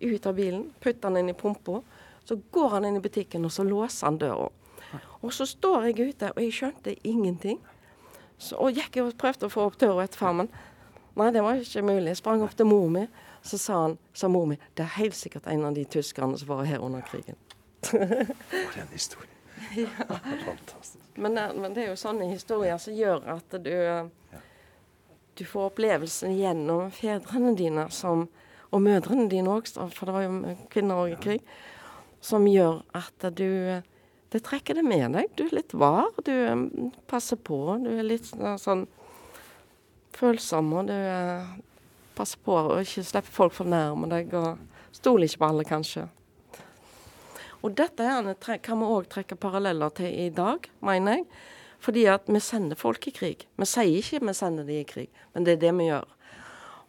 ut 0.00 0.26
av 0.26 0.34
bilen, 0.34 0.70
putter 0.80 1.08
den 1.08 1.16
inn 1.16 1.28
i 1.28 1.32
pumpa. 1.32 1.82
Så 2.24 2.40
går 2.50 2.68
han 2.68 2.84
inn 2.84 2.96
i 2.96 3.00
butikken, 3.00 3.44
og 3.44 3.52
så 3.52 3.64
låser 3.64 4.06
han 4.06 4.18
døra. 4.18 4.50
Og 5.22 5.32
så 5.32 5.46
står 5.46 5.88
jeg 5.88 6.10
ute, 6.10 6.32
og 6.32 6.42
jeg 6.42 6.52
skjønte 6.52 6.96
ingenting. 7.04 7.58
Så, 8.38 8.58
og 8.60 8.76
gikk 8.76 8.98
og 9.00 9.16
prøvde 9.20 9.48
å 9.48 9.52
få 9.52 9.68
opp 9.68 9.78
døra 9.80 10.04
etter 10.04 10.20
far 10.20 10.34
min. 10.36 10.50
Nei, 11.14 11.30
det 11.32 11.44
var 11.46 11.60
ikke 11.60 11.84
mulig. 11.86 12.10
Jeg 12.10 12.20
sprang 12.20 12.42
opp 12.44 12.56
til 12.58 12.68
mor 12.68 12.88
mi. 12.92 13.06
Så 13.44 13.58
sa, 13.60 13.80
han, 13.86 13.98
sa 14.16 14.28
mor 14.32 14.46
mi 14.48 14.56
det 14.76 14.86
er 14.86 14.96
helt 14.96 15.16
sikkert 15.16 15.46
en 15.52 15.66
av 15.68 15.76
de 15.76 15.84
tyskerne 15.84 16.38
som 16.40 16.48
var 16.48 16.64
her 16.68 16.84
under 16.84 17.04
krigen. 17.04 17.36
For 17.90 18.80
en 18.80 18.92
historie. 18.92 19.30
ja. 19.76 20.18
Fantastisk. 20.44 21.04
Men, 21.14 21.38
eh, 21.38 21.54
men, 21.54 21.74
det 21.74 21.84
er 21.84 21.92
jo 21.92 21.98
sånne 21.98 22.28
historier 22.30 22.78
som 22.82 22.96
gjør 22.96 23.26
at 23.36 23.56
du, 23.64 23.74
du 25.38 25.44
får 25.46 25.70
opplevelsen 25.70 26.34
gjennom 26.38 26.90
fedrene 26.94 27.54
dine 27.58 27.88
som, 27.94 28.26
og 28.70 28.82
mødrene 28.82 29.28
dine 29.30 29.54
òg, 29.54 29.70
for 29.94 30.10
det 30.10 30.16
var 30.16 30.26
jo 30.26 30.56
kvinner 30.72 31.04
òg 31.04 31.14
i 31.14 31.20
krig, 31.28 31.44
som 32.24 32.46
gjør 32.48 32.82
at 32.96 33.30
du 33.36 33.82
Det 34.34 34.40
trekker 34.42 34.74
det 34.74 34.82
med 34.82 35.12
deg. 35.14 35.28
Du 35.38 35.44
er 35.44 35.52
litt 35.54 35.70
var, 35.78 36.08
du 36.26 36.32
eh, 36.32 36.62
passer 37.06 37.38
på. 37.38 37.78
Du 37.78 37.92
er 37.92 38.02
litt 38.02 38.26
sånn 38.26 38.80
følsom, 40.10 40.72
og 40.74 40.88
du 40.88 40.94
eh, 40.94 41.52
passer 42.18 42.40
på 42.42 42.56
å 42.56 42.80
ikke 42.82 43.04
slippe 43.06 43.30
folk 43.30 43.54
for 43.54 43.70
nærme 43.70 44.08
deg, 44.10 44.34
og 44.34 44.58
stoler 44.94 45.28
ikke 45.28 45.42
på 45.42 45.50
alle, 45.52 45.66
kanskje. 45.68 46.08
Og 47.64 47.72
dette 47.78 48.04
her 48.04 48.58
kan 48.62 48.80
vi 48.80 48.88
òg 48.92 49.08
trekke 49.12 49.38
paralleller 49.40 49.92
til 49.96 50.12
i 50.26 50.28
dag, 50.34 50.66
mener 50.84 51.18
jeg. 51.18 51.28
Fordi 51.84 52.04
at 52.08 52.28
vi 52.28 52.40
sender 52.40 52.76
folk 52.80 53.08
i 53.08 53.12
krig. 53.12 53.46
Vi 53.60 53.68
sier 53.68 54.00
ikke 54.00 54.20
vi 54.24 54.34
sender 54.36 54.68
de 54.68 54.80
i 54.80 54.88
krig, 54.88 55.08
men 55.32 55.44
det 55.44 55.56
er 55.56 55.64
det 55.64 55.72
vi 55.78 55.88
gjør. 55.88 56.12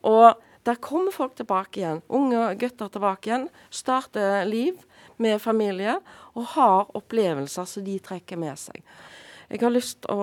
Og 0.05 0.43
Der 0.65 0.75
kommer 0.81 1.13
folk 1.13 1.35
tilbake 1.37 1.79
igjen. 1.79 2.01
Unge 2.09 2.39
gutter 2.57 2.89
tilbake 2.89 3.29
igjen. 3.29 3.49
Starter 3.69 4.47
liv 4.49 4.79
med 5.21 5.37
familie 5.41 5.99
og 6.33 6.47
har 6.55 6.89
opplevelser 6.97 7.67
som 7.69 7.85
de 7.85 7.99
trekker 8.01 8.39
med 8.41 8.57
seg. 8.57 8.81
Jeg 9.49 9.61
har 9.61 9.73
lyst 9.73 10.07
å 10.09 10.17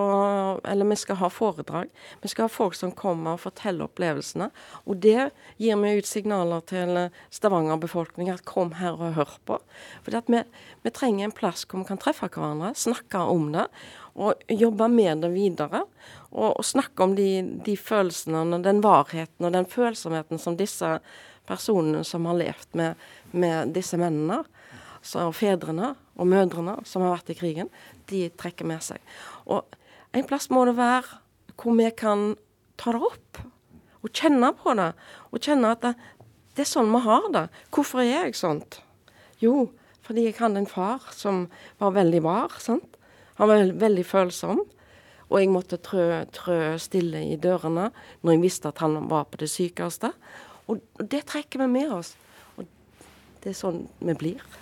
Eller 0.68 0.88
vi 0.88 0.98
skal 0.98 1.18
ha 1.20 1.30
foredrag. 1.32 1.90
Vi 2.22 2.30
skal 2.30 2.46
ha 2.46 2.52
folk 2.52 2.76
som 2.76 2.92
kommer 2.96 3.36
og 3.36 3.42
forteller 3.44 3.86
opplevelsene. 3.86 4.50
Og 4.86 5.00
det 5.02 5.30
gir 5.62 5.80
vi 5.80 5.94
ut 5.98 6.08
signaler 6.08 6.62
til 6.68 6.94
Stavanger-befolkningen 7.34 8.34
at 8.34 8.46
kom 8.48 8.74
her 8.80 8.98
og 8.98 9.16
hør 9.18 9.34
på. 9.48 9.58
For 10.04 10.18
vi, 10.28 10.42
vi, 10.82 10.94
trenger 10.94 11.28
en 11.28 11.36
plass 11.36 11.66
hvor 11.66 11.82
vi 11.82 11.90
kan 11.90 12.00
treffe 12.02 12.28
hverandre, 12.28 12.74
snakke 12.78 13.24
om 13.32 13.50
det. 13.54 13.66
Og 14.12 14.42
jobbe 14.52 14.88
med 14.92 15.24
det 15.24 15.32
videre. 15.34 15.84
Og, 16.30 16.50
og 16.58 16.64
snakke 16.66 17.04
om 17.04 17.16
de, 17.16 17.28
de 17.64 17.76
følelsene, 17.78 18.62
den 18.64 18.82
varheten 18.84 19.48
og 19.48 19.54
den 19.54 19.68
følsomheten 19.68 20.40
som 20.40 20.58
disse 20.58 20.98
personene 21.48 22.04
som 22.06 22.26
har 22.30 22.38
levd 22.38 22.76
med, 22.78 23.06
med 23.32 23.72
disse 23.76 23.98
mennene, 24.00 24.42
så 25.02 25.26
fedrene 25.34 25.94
og 26.16 26.28
mødrene 26.30 26.76
som 26.88 27.04
har 27.04 27.16
vært 27.16 27.32
i 27.34 27.38
krigen, 27.38 27.70
de 28.10 28.28
trekker 28.38 28.68
med 28.68 28.82
seg. 28.84 29.02
Og 29.50 29.66
en 30.14 30.26
plass 30.28 30.48
må 30.52 30.64
det 30.68 30.76
være 30.78 31.20
hvor 31.58 31.76
vi 31.78 31.88
kan 31.96 32.32
ta 32.80 32.94
det 32.94 33.02
opp 33.06 33.42
og 34.02 34.10
kjenne 34.10 34.50
på 34.58 34.74
det. 34.78 34.90
Og 35.30 35.42
kjenne 35.42 35.74
at 35.76 35.84
det, 35.84 35.92
det 36.56 36.64
er 36.64 36.72
sånn 36.72 36.90
vi 36.92 37.02
har 37.04 37.28
det. 37.34 37.46
Hvorfor 37.74 38.02
er 38.02 38.26
jeg 38.26 38.38
sånt? 38.38 38.80
Jo, 39.42 39.70
fordi 40.02 40.26
jeg 40.26 40.38
hadde 40.40 40.62
en 40.62 40.70
far 40.70 41.06
som 41.14 41.46
var 41.82 41.94
veldig 41.96 42.22
var. 42.24 42.56
sant? 42.58 42.98
Han 43.38 43.50
var 43.50 43.74
veldig 43.82 44.06
følsom. 44.06 44.64
Og 45.30 45.38
jeg 45.40 45.52
måtte 45.52 45.78
trø, 45.80 46.24
trø 46.34 46.74
stille 46.82 47.22
i 47.30 47.38
dørene 47.40 47.88
når 48.20 48.34
jeg 48.34 48.42
visste 48.42 48.72
at 48.72 48.82
han 48.84 48.98
var 49.08 49.30
på 49.30 49.40
det 49.40 49.48
sykeste. 49.48 50.12
Og 50.68 50.82
det 50.98 51.24
trekker 51.30 51.62
vi 51.62 51.70
med 51.72 51.94
oss. 51.94 52.12
Og 52.58 52.66
det 53.40 53.54
er 53.54 53.58
sånn 53.62 53.86
vi 54.02 54.18
blir 54.18 54.61